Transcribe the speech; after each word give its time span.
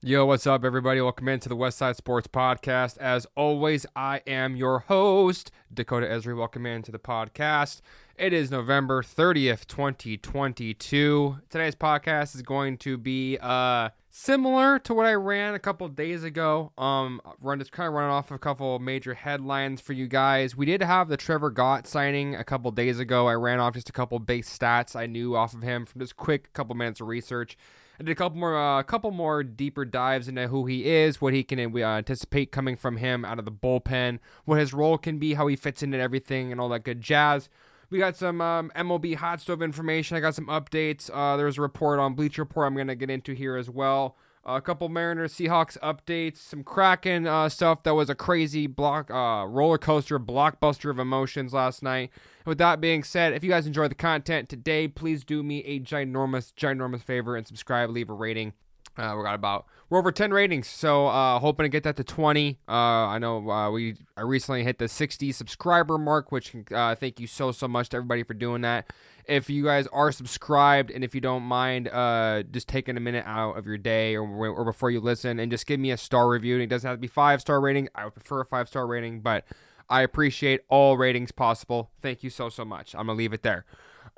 Yo, 0.00 0.24
what's 0.24 0.46
up, 0.46 0.64
everybody? 0.64 1.00
Welcome 1.00 1.26
into 1.26 1.48
the 1.48 1.56
West 1.56 1.76
Side 1.76 1.96
Sports 1.96 2.28
Podcast. 2.28 2.98
As 2.98 3.26
always, 3.34 3.84
I 3.96 4.22
am 4.28 4.54
your 4.54 4.78
host, 4.78 5.50
Dakota 5.74 6.06
Esri. 6.06 6.36
Welcome 6.38 6.66
into 6.66 6.92
the 6.92 7.00
podcast. 7.00 7.80
It 8.16 8.32
is 8.32 8.48
November 8.48 9.02
30th, 9.02 9.66
2022. 9.66 11.38
Today's 11.50 11.74
podcast 11.74 12.36
is 12.36 12.42
going 12.42 12.76
to 12.78 12.96
be 12.96 13.38
uh 13.40 13.88
similar 14.08 14.78
to 14.78 14.94
what 14.94 15.06
I 15.06 15.14
ran 15.14 15.54
a 15.54 15.58
couple 15.58 15.88
days 15.88 16.22
ago. 16.22 16.70
Um, 16.78 17.20
run 17.40 17.58
just 17.58 17.72
kind 17.72 17.88
of 17.88 17.94
running 17.94 18.12
off 18.12 18.30
a 18.30 18.38
couple 18.38 18.78
major 18.78 19.14
headlines 19.14 19.80
for 19.80 19.94
you 19.94 20.06
guys. 20.06 20.56
We 20.56 20.64
did 20.64 20.80
have 20.80 21.08
the 21.08 21.16
Trevor 21.16 21.50
Gott 21.50 21.88
signing 21.88 22.36
a 22.36 22.44
couple 22.44 22.70
days 22.70 23.00
ago. 23.00 23.26
I 23.26 23.34
ran 23.34 23.58
off 23.58 23.74
just 23.74 23.88
a 23.88 23.92
couple 23.92 24.20
base 24.20 24.48
stats 24.56 24.94
I 24.94 25.06
knew 25.06 25.34
off 25.34 25.54
of 25.54 25.62
him 25.62 25.86
from 25.86 26.00
just 26.00 26.16
quick 26.16 26.52
couple 26.52 26.76
minutes 26.76 27.00
of 27.00 27.08
research. 27.08 27.56
I 28.00 28.04
did 28.04 28.12
a 28.12 28.14
couple 28.14 28.38
more, 28.38 28.54
a 28.54 28.78
uh, 28.78 28.82
couple 28.84 29.10
more 29.10 29.42
deeper 29.42 29.84
dives 29.84 30.28
into 30.28 30.48
who 30.48 30.66
he 30.66 30.86
is, 30.86 31.20
what 31.20 31.34
he 31.34 31.42
can 31.42 31.58
uh, 31.58 31.86
anticipate 31.86 32.52
coming 32.52 32.76
from 32.76 32.98
him 32.98 33.24
out 33.24 33.38
of 33.38 33.44
the 33.44 33.50
bullpen, 33.50 34.20
what 34.44 34.60
his 34.60 34.72
role 34.72 34.98
can 34.98 35.18
be, 35.18 35.34
how 35.34 35.48
he 35.48 35.56
fits 35.56 35.82
into 35.82 35.98
everything, 35.98 36.52
and 36.52 36.60
all 36.60 36.68
that 36.68 36.84
good 36.84 37.00
jazz. 37.00 37.48
We 37.90 37.98
got 37.98 38.16
some 38.16 38.40
um, 38.40 38.70
MLB 38.76 39.16
hot 39.16 39.40
stove 39.40 39.62
information. 39.62 40.16
I 40.16 40.20
got 40.20 40.34
some 40.34 40.46
updates. 40.46 41.10
Uh, 41.12 41.36
there's 41.36 41.58
a 41.58 41.62
report 41.62 41.98
on 41.98 42.14
Bleacher 42.14 42.42
Report 42.42 42.66
I'm 42.66 42.74
going 42.74 42.86
to 42.86 42.94
get 42.94 43.10
into 43.10 43.32
here 43.32 43.56
as 43.56 43.68
well 43.68 44.16
a 44.44 44.60
couple 44.60 44.88
Mariners 44.88 45.34
Seahawks 45.34 45.78
updates, 45.80 46.38
some 46.38 46.62
Kraken 46.62 47.26
uh, 47.26 47.48
stuff 47.48 47.82
that 47.82 47.94
was 47.94 48.08
a 48.08 48.14
crazy 48.14 48.66
block 48.66 49.10
uh, 49.10 49.44
roller 49.46 49.78
coaster 49.78 50.18
blockbuster 50.18 50.90
of 50.90 50.98
emotions 50.98 51.52
last 51.52 51.82
night. 51.82 52.10
with 52.46 52.58
that 52.58 52.80
being 52.80 53.02
said, 53.02 53.32
if 53.32 53.44
you 53.44 53.50
guys 53.50 53.66
enjoy 53.66 53.88
the 53.88 53.94
content 53.94 54.48
today, 54.48 54.88
please 54.88 55.24
do 55.24 55.42
me 55.42 55.58
a 55.64 55.80
ginormous, 55.80 56.52
ginormous 56.54 57.02
favor 57.02 57.36
and 57.36 57.46
subscribe, 57.46 57.90
leave 57.90 58.10
a 58.10 58.14
rating. 58.14 58.52
Uh, 58.98 59.14
we 59.16 59.22
got 59.22 59.34
about 59.34 59.66
we're 59.88 59.98
over 59.98 60.12
10 60.12 60.32
ratings, 60.32 60.66
so 60.66 61.06
uh, 61.06 61.38
hoping 61.38 61.64
to 61.64 61.68
get 61.68 61.82
that 61.84 61.96
to 61.96 62.04
20. 62.04 62.58
Uh, 62.68 62.72
I 62.72 63.18
know 63.18 63.48
uh, 63.48 63.70
we 63.70 63.96
I 64.16 64.22
recently 64.22 64.64
hit 64.64 64.78
the 64.78 64.88
60 64.88 65.32
subscriber 65.32 65.96
mark, 65.96 66.30
which 66.32 66.54
uh, 66.74 66.94
thank 66.94 67.20
you 67.20 67.26
so 67.26 67.52
so 67.52 67.68
much 67.68 67.90
to 67.90 67.96
everybody 67.96 68.22
for 68.22 68.34
doing 68.34 68.62
that 68.62 68.92
if 69.28 69.50
you 69.50 69.62
guys 69.62 69.86
are 69.88 70.10
subscribed 70.10 70.90
and 70.90 71.04
if 71.04 71.14
you 71.14 71.20
don't 71.20 71.42
mind 71.42 71.86
uh, 71.88 72.42
just 72.50 72.66
taking 72.66 72.96
a 72.96 73.00
minute 73.00 73.24
out 73.26 73.58
of 73.58 73.66
your 73.66 73.76
day 73.76 74.16
or, 74.16 74.26
or 74.26 74.64
before 74.64 74.90
you 74.90 75.00
listen 75.00 75.38
and 75.38 75.50
just 75.52 75.66
give 75.66 75.78
me 75.78 75.90
a 75.90 75.96
star 75.96 76.28
review. 76.28 76.58
It 76.58 76.66
doesn't 76.66 76.88
have 76.88 76.96
to 76.96 77.00
be 77.00 77.08
five 77.08 77.42
star 77.42 77.60
rating. 77.60 77.88
I 77.94 78.04
would 78.04 78.14
prefer 78.14 78.40
a 78.40 78.46
five 78.46 78.68
star 78.68 78.86
rating, 78.86 79.20
but 79.20 79.44
I 79.88 80.02
appreciate 80.02 80.62
all 80.68 80.96
ratings 80.96 81.30
possible. 81.30 81.90
Thank 82.00 82.22
you 82.22 82.30
so 82.30 82.48
so 82.48 82.64
much. 82.64 82.94
I'm 82.94 83.06
gonna 83.06 83.18
leave 83.18 83.34
it 83.34 83.42
there. 83.42 83.66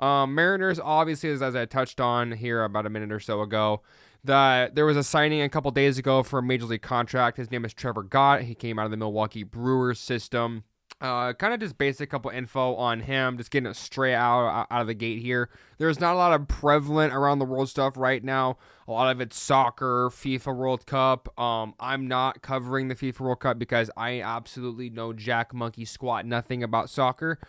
Um, 0.01 0.33
Mariners, 0.33 0.79
obviously, 0.79 1.29
as, 1.29 1.41
as 1.41 1.55
I 1.55 1.65
touched 1.65 2.01
on 2.01 2.31
here 2.31 2.63
about 2.63 2.85
a 2.85 2.89
minute 2.89 3.11
or 3.11 3.19
so 3.19 3.41
ago, 3.41 3.81
that 4.23 4.75
there 4.75 4.85
was 4.85 4.97
a 4.97 5.03
signing 5.03 5.41
a 5.41 5.49
couple 5.49 5.71
days 5.71 5.97
ago 5.97 6.23
for 6.23 6.39
a 6.39 6.43
major 6.43 6.65
league 6.65 6.81
contract. 6.81 7.37
His 7.37 7.51
name 7.51 7.65
is 7.65 7.73
Trevor 7.73 8.03
Gott. 8.03 8.41
He 8.41 8.55
came 8.55 8.79
out 8.79 8.85
of 8.85 8.91
the 8.91 8.97
Milwaukee 8.97 9.43
Brewers 9.43 9.99
system. 9.99 10.63
Uh, 10.99 11.33
kind 11.33 11.51
of 11.51 11.59
just 11.59 11.79
basic 11.79 12.11
couple 12.11 12.29
info 12.29 12.75
on 12.75 12.99
him, 12.99 13.35
just 13.35 13.49
getting 13.49 13.69
it 13.69 13.75
straight 13.75 14.13
out 14.13 14.67
out 14.69 14.81
of 14.81 14.85
the 14.85 14.93
gate 14.93 15.19
here. 15.19 15.49
There's 15.79 15.99
not 15.99 16.13
a 16.13 16.17
lot 16.17 16.31
of 16.31 16.47
prevalent 16.47 17.11
around 17.11 17.39
the 17.39 17.45
world 17.45 17.69
stuff 17.69 17.97
right 17.97 18.23
now. 18.23 18.59
A 18.87 18.91
lot 18.91 19.11
of 19.11 19.19
it's 19.19 19.35
soccer, 19.35 20.11
FIFA 20.11 20.55
World 20.55 20.85
Cup. 20.85 21.39
Um, 21.39 21.73
I'm 21.79 22.07
not 22.07 22.43
covering 22.43 22.87
the 22.87 22.93
FIFA 22.93 23.19
World 23.21 23.39
Cup 23.39 23.57
because 23.57 23.89
I 23.97 24.21
absolutely 24.21 24.91
know 24.91 25.11
jack 25.11 25.55
monkey 25.55 25.85
squat 25.85 26.27
nothing 26.27 26.61
about 26.61 26.87
soccer. 26.87 27.39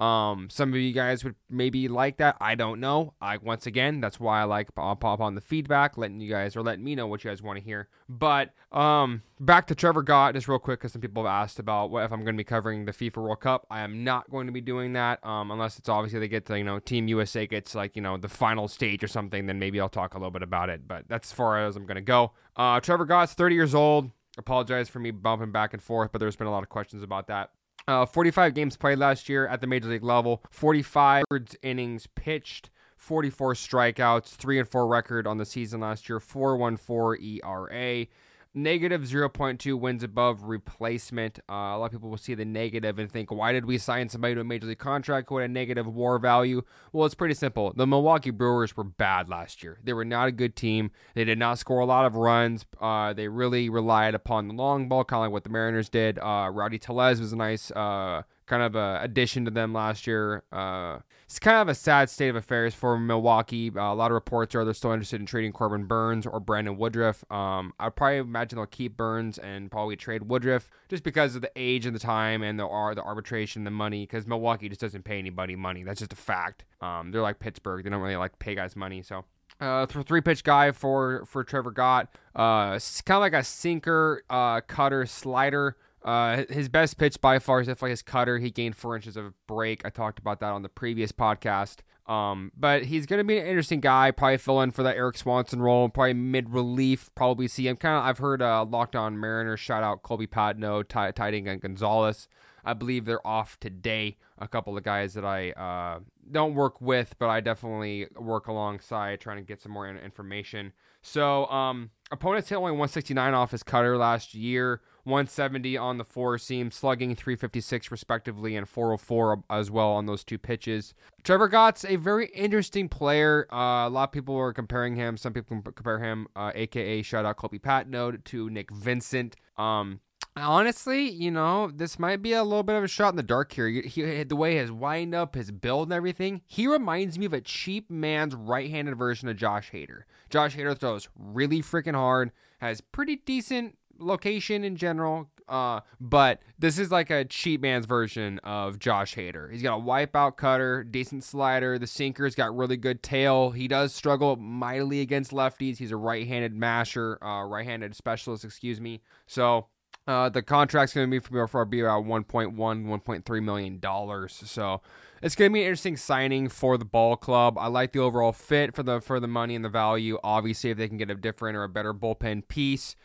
Um, 0.00 0.48
some 0.48 0.70
of 0.70 0.80
you 0.80 0.92
guys 0.92 1.24
would 1.24 1.34
maybe 1.50 1.86
like 1.86 2.16
that. 2.16 2.38
I 2.40 2.54
don't 2.54 2.80
know. 2.80 3.12
I 3.20 3.36
once 3.36 3.66
again, 3.66 4.00
that's 4.00 4.18
why 4.18 4.40
I 4.40 4.44
like 4.44 4.74
pop 4.74 5.04
on 5.04 5.34
the 5.34 5.42
feedback, 5.42 5.98
letting 5.98 6.20
you 6.20 6.30
guys 6.30 6.56
or 6.56 6.62
letting 6.62 6.82
me 6.82 6.94
know 6.94 7.06
what 7.06 7.22
you 7.22 7.30
guys 7.30 7.42
want 7.42 7.58
to 7.58 7.64
hear. 7.64 7.88
But 8.08 8.54
um, 8.72 9.22
back 9.38 9.66
to 9.66 9.74
Trevor 9.74 10.02
Gott 10.02 10.34
just 10.34 10.48
real 10.48 10.58
quick 10.58 10.80
because 10.80 10.92
some 10.92 11.02
people 11.02 11.24
have 11.24 11.30
asked 11.30 11.58
about 11.58 11.90
what 11.90 12.04
if 12.04 12.12
I'm 12.12 12.20
going 12.24 12.34
to 12.34 12.40
be 12.40 12.44
covering 12.44 12.86
the 12.86 12.92
FIFA 12.92 13.18
World 13.18 13.40
Cup. 13.40 13.66
I 13.70 13.80
am 13.80 14.02
not 14.02 14.30
going 14.30 14.46
to 14.46 14.52
be 14.52 14.62
doing 14.62 14.94
that. 14.94 15.24
Um, 15.24 15.50
unless 15.50 15.78
it's 15.78 15.88
obviously 15.90 16.18
they 16.18 16.28
get 16.28 16.46
to 16.46 16.56
you 16.56 16.64
know 16.64 16.78
Team 16.78 17.06
USA 17.08 17.46
gets 17.46 17.74
like 17.74 17.94
you 17.94 18.00
know 18.00 18.16
the 18.16 18.28
final 18.28 18.68
stage 18.68 19.04
or 19.04 19.08
something, 19.08 19.44
then 19.44 19.58
maybe 19.58 19.80
I'll 19.80 19.90
talk 19.90 20.14
a 20.14 20.18
little 20.18 20.30
bit 20.30 20.42
about 20.42 20.70
it. 20.70 20.88
But 20.88 21.04
that's 21.08 21.28
as 21.28 21.34
far 21.34 21.62
as 21.66 21.76
I'm 21.76 21.84
going 21.84 21.96
to 21.96 22.00
go. 22.00 22.32
Uh, 22.56 22.80
Trevor 22.80 23.04
Gott's 23.04 23.34
30 23.34 23.54
years 23.54 23.74
old. 23.74 24.10
Apologize 24.38 24.88
for 24.88 25.00
me 25.00 25.10
bumping 25.10 25.52
back 25.52 25.74
and 25.74 25.82
forth, 25.82 26.12
but 26.12 26.20
there's 26.20 26.36
been 26.36 26.46
a 26.46 26.50
lot 26.50 26.62
of 26.62 26.70
questions 26.70 27.02
about 27.02 27.26
that. 27.26 27.50
Uh, 27.90 28.06
45 28.06 28.54
games 28.54 28.76
played 28.76 28.98
last 28.98 29.28
year 29.28 29.48
at 29.48 29.60
the 29.60 29.66
major 29.66 29.88
league 29.88 30.04
level, 30.04 30.44
45 30.52 31.24
innings 31.60 32.06
pitched, 32.14 32.70
44 32.96 33.54
strikeouts, 33.54 34.28
3 34.28 34.60
and 34.60 34.68
4 34.68 34.86
record 34.86 35.26
on 35.26 35.38
the 35.38 35.44
season 35.44 35.80
last 35.80 36.08
year, 36.08 36.20
4.14 36.20 37.42
ERA 37.42 38.06
negative 38.54 39.02
0.2 39.02 39.78
wins 39.78 40.02
above 40.02 40.44
replacement. 40.44 41.38
Uh, 41.48 41.52
a 41.52 41.78
lot 41.78 41.86
of 41.86 41.92
people 41.92 42.10
will 42.10 42.16
see 42.16 42.34
the 42.34 42.44
negative 42.44 42.98
and 42.98 43.10
think, 43.10 43.30
why 43.30 43.52
did 43.52 43.64
we 43.64 43.78
sign 43.78 44.08
somebody 44.08 44.34
to 44.34 44.40
a 44.40 44.44
major 44.44 44.66
league 44.66 44.78
contract 44.78 45.28
who 45.28 45.38
had 45.38 45.48
a 45.50 45.52
negative 45.52 45.86
war 45.86 46.18
value? 46.18 46.62
Well, 46.92 47.06
it's 47.06 47.14
pretty 47.14 47.34
simple. 47.34 47.72
The 47.74 47.86
Milwaukee 47.86 48.30
Brewers 48.30 48.76
were 48.76 48.84
bad 48.84 49.28
last 49.28 49.62
year. 49.62 49.78
They 49.84 49.92
were 49.92 50.04
not 50.04 50.28
a 50.28 50.32
good 50.32 50.56
team. 50.56 50.90
They 51.14 51.24
did 51.24 51.38
not 51.38 51.58
score 51.58 51.80
a 51.80 51.86
lot 51.86 52.06
of 52.06 52.16
runs. 52.16 52.66
Uh, 52.80 53.12
they 53.12 53.28
really 53.28 53.68
relied 53.68 54.14
upon 54.14 54.48
the 54.48 54.54
long 54.54 54.88
ball, 54.88 55.04
kind 55.04 55.20
of 55.20 55.26
like 55.26 55.32
what 55.32 55.44
the 55.44 55.50
Mariners 55.50 55.88
did. 55.88 56.18
Uh, 56.18 56.50
Rowdy 56.52 56.78
Tellez 56.78 57.20
was 57.20 57.32
a 57.32 57.36
nice 57.36 57.70
uh, 57.70 58.22
kind 58.50 58.64
of 58.64 58.74
a 58.74 58.98
addition 59.00 59.44
to 59.44 59.50
them 59.50 59.72
last 59.72 60.08
year. 60.08 60.42
Uh, 60.50 60.98
it's 61.24 61.38
kind 61.38 61.58
of 61.58 61.68
a 61.68 61.74
sad 61.74 62.10
state 62.10 62.28
of 62.28 62.34
affairs 62.34 62.74
for 62.74 62.98
Milwaukee. 62.98 63.70
Uh, 63.70 63.92
a 63.92 63.94
lot 63.94 64.10
of 64.10 64.14
reports 64.14 64.56
are 64.56 64.64
they're 64.64 64.74
still 64.74 64.90
interested 64.90 65.20
in 65.20 65.26
trading 65.26 65.52
Corbin 65.52 65.84
Burnes 65.84 66.26
or 66.26 66.40
Brandon 66.40 66.76
Woodruff. 66.76 67.24
Um, 67.30 67.72
I'd 67.78 67.94
probably 67.94 68.16
imagine 68.16 68.56
they'll 68.56 68.66
keep 68.66 68.96
Burnes 68.96 69.38
and 69.38 69.70
probably 69.70 69.94
trade 69.94 70.24
Woodruff 70.24 70.68
just 70.88 71.04
because 71.04 71.36
of 71.36 71.42
the 71.42 71.52
age 71.54 71.86
and 71.86 71.94
the 71.94 72.00
time 72.00 72.42
and 72.42 72.58
the 72.58 72.66
uh, 72.66 72.92
the 72.92 73.04
arbitration, 73.04 73.62
the 73.62 73.70
money. 73.70 74.02
Because 74.02 74.26
Milwaukee 74.26 74.68
just 74.68 74.80
doesn't 74.80 75.04
pay 75.04 75.20
anybody 75.20 75.54
money. 75.54 75.84
That's 75.84 76.00
just 76.00 76.12
a 76.12 76.16
fact. 76.16 76.64
Um, 76.80 77.12
they're 77.12 77.22
like 77.22 77.38
Pittsburgh. 77.38 77.84
They 77.84 77.90
don't 77.90 78.02
really 78.02 78.16
like 78.16 78.36
pay 78.40 78.56
guys 78.56 78.74
money. 78.74 79.00
So 79.02 79.24
uh, 79.60 79.86
three 79.86 80.22
pitch 80.22 80.42
guy 80.42 80.72
for 80.72 81.24
for 81.26 81.44
Trevor 81.44 81.70
Gott. 81.70 82.08
Uh, 82.34 82.80
kind 83.04 83.18
of 83.18 83.20
like 83.20 83.34
a 83.34 83.44
sinker, 83.44 84.24
uh, 84.28 84.60
cutter, 84.62 85.06
slider. 85.06 85.76
Uh, 86.04 86.44
his 86.48 86.68
best 86.68 86.98
pitch 86.98 87.20
by 87.20 87.38
far 87.38 87.60
is 87.60 87.66
definitely 87.66 87.90
his 87.90 88.02
cutter. 88.02 88.38
He 88.38 88.50
gained 88.50 88.76
four 88.76 88.96
inches 88.96 89.16
of 89.16 89.34
break. 89.46 89.84
I 89.84 89.90
talked 89.90 90.18
about 90.18 90.40
that 90.40 90.52
on 90.52 90.62
the 90.62 90.68
previous 90.68 91.12
podcast. 91.12 91.78
Um, 92.06 92.50
but 92.56 92.86
he's 92.86 93.06
going 93.06 93.18
to 93.18 93.24
be 93.24 93.38
an 93.38 93.46
interesting 93.46 93.80
guy. 93.80 94.10
Probably 94.10 94.38
fill 94.38 94.60
in 94.62 94.72
for 94.72 94.82
that 94.82 94.96
Erik 94.96 95.16
Swanson 95.16 95.62
role. 95.62 95.88
Probably 95.88 96.14
mid 96.14 96.50
relief. 96.50 97.10
Probably 97.14 97.46
see 97.46 97.68
him. 97.68 97.76
Kind 97.76 97.96
of. 97.96 98.04
I've 98.04 98.18
heard 98.18 98.42
uh, 98.42 98.64
Locked 98.64 98.96
On 98.96 99.18
Mariners 99.18 99.60
shout 99.60 99.82
out 99.84 100.02
Colby 100.02 100.26
Patnode, 100.26 100.88
Ty- 100.88 101.12
Tiding, 101.12 101.46
and 101.46 101.60
Gonzalez. 101.60 102.26
I 102.64 102.74
believe 102.74 103.04
they're 103.04 103.24
off 103.26 103.58
today. 103.60 104.16
A 104.38 104.48
couple 104.48 104.76
of 104.76 104.82
guys 104.82 105.14
that 105.14 105.24
I 105.24 105.50
uh, 105.52 106.00
don't 106.30 106.54
work 106.54 106.80
with, 106.80 107.14
but 107.18 107.28
I 107.28 107.40
definitely 107.40 108.06
work 108.18 108.48
alongside, 108.48 109.20
trying 109.20 109.36
to 109.36 109.42
get 109.42 109.62
some 109.62 109.72
more 109.72 109.88
information. 109.88 110.72
So, 111.02 111.46
um, 111.46 111.90
opponents 112.10 112.48
hit 112.48 112.56
only 112.56 112.72
169 112.72 113.34
off 113.34 113.52
his 113.52 113.62
cutter 113.62 113.96
last 113.96 114.34
year. 114.34 114.80
170 115.04 115.76
on 115.76 115.98
the 115.98 116.04
four 116.04 116.38
seam, 116.38 116.70
slugging 116.70 117.14
356 117.14 117.90
respectively, 117.90 118.56
and 118.56 118.68
404 118.68 119.44
as 119.50 119.70
well 119.70 119.90
on 119.90 120.06
those 120.06 120.24
two 120.24 120.38
pitches. 120.38 120.94
Trevor 121.22 121.48
Gott's 121.48 121.84
a 121.84 121.96
very 121.96 122.26
interesting 122.26 122.88
player. 122.88 123.46
Uh, 123.52 123.86
a 123.86 123.90
lot 123.90 124.04
of 124.04 124.12
people 124.12 124.36
are 124.36 124.52
comparing 124.52 124.96
him. 124.96 125.16
Some 125.16 125.32
people 125.32 125.60
compare 125.62 125.98
him, 125.98 126.26
uh, 126.36 126.52
aka 126.54 127.02
shout 127.02 127.24
out 127.24 127.36
Colby 127.36 127.58
Patnode, 127.58 128.24
to 128.24 128.50
Nick 128.50 128.70
Vincent. 128.70 129.36
Um, 129.56 130.00
honestly, 130.36 131.08
you 131.08 131.30
know, 131.30 131.70
this 131.74 131.98
might 131.98 132.22
be 132.22 132.32
a 132.32 132.44
little 132.44 132.62
bit 132.62 132.76
of 132.76 132.84
a 132.84 132.88
shot 132.88 133.10
in 133.10 133.16
the 133.16 133.22
dark 133.22 133.52
here. 133.52 133.68
He, 133.68 133.82
he, 133.82 134.22
the 134.24 134.36
way 134.36 134.56
his 134.56 134.72
wind 134.72 135.14
up, 135.14 135.34
his 135.34 135.50
build, 135.50 135.88
and 135.88 135.92
everything, 135.92 136.42
he 136.46 136.66
reminds 136.66 137.18
me 137.18 137.26
of 137.26 137.32
a 137.32 137.40
cheap 137.40 137.90
man's 137.90 138.34
right-handed 138.34 138.96
version 138.96 139.28
of 139.28 139.36
Josh 139.36 139.70
Hader. 139.72 140.02
Josh 140.28 140.56
Hader 140.56 140.76
throws 140.76 141.08
really 141.16 141.62
freaking 141.62 141.94
hard, 141.94 142.30
has 142.60 142.80
pretty 142.80 143.16
decent 143.16 143.76
location 144.00 144.64
in 144.64 144.76
general. 144.76 145.28
Uh, 145.48 145.80
but 146.00 146.40
this 146.60 146.78
is 146.78 146.92
like 146.92 147.10
a 147.10 147.24
cheap 147.24 147.60
man's 147.60 147.84
version 147.84 148.38
of 148.44 148.78
Josh 148.78 149.16
Hader. 149.16 149.50
He's 149.50 149.62
got 149.62 149.78
a 149.78 149.82
wipeout 149.82 150.36
cutter, 150.36 150.84
decent 150.84 151.24
slider. 151.24 151.76
The 151.76 151.88
sinker's 151.88 152.36
got 152.36 152.56
really 152.56 152.76
good 152.76 153.02
tail. 153.02 153.50
He 153.50 153.66
does 153.66 153.92
struggle 153.92 154.36
mightily 154.36 155.00
against 155.00 155.32
lefties. 155.32 155.78
He's 155.78 155.90
a 155.90 155.96
right-handed 155.96 156.54
masher, 156.54 157.18
uh, 157.22 157.42
right-handed 157.42 157.96
specialist, 157.96 158.44
excuse 158.44 158.80
me. 158.80 159.02
So 159.26 159.66
uh, 160.06 160.28
the 160.28 160.42
contract's 160.42 160.94
going 160.94 161.08
to 161.08 161.10
be 161.10 161.18
for, 161.18 161.48
for 161.48 161.64
be 161.64 161.80
about 161.80 162.04
1.1, 162.04 162.54
1.3 162.56 163.42
million 163.42 163.80
dollars. 163.80 164.40
So 164.44 164.80
it's 165.22 165.34
going 165.34 165.50
to 165.50 165.52
be 165.52 165.60
an 165.60 165.66
interesting 165.66 165.96
signing 165.96 166.48
for 166.48 166.78
the 166.78 166.84
ball 166.84 167.16
club. 167.16 167.58
I 167.58 167.66
like 167.66 167.92
the 167.92 167.98
overall 167.98 168.32
fit 168.32 168.74
for 168.74 168.82
the 168.82 169.00
for 169.00 169.20
the 169.20 169.28
money 169.28 169.54
and 169.54 169.64
the 169.64 169.68
value. 169.68 170.18
Obviously, 170.24 170.70
if 170.70 170.78
they 170.78 170.88
can 170.88 170.96
get 170.96 171.10
a 171.10 171.14
different 171.14 171.56
or 171.56 171.64
a 171.64 171.68
better 171.68 171.92
bullpen 171.92 172.48
piece. 172.48 172.96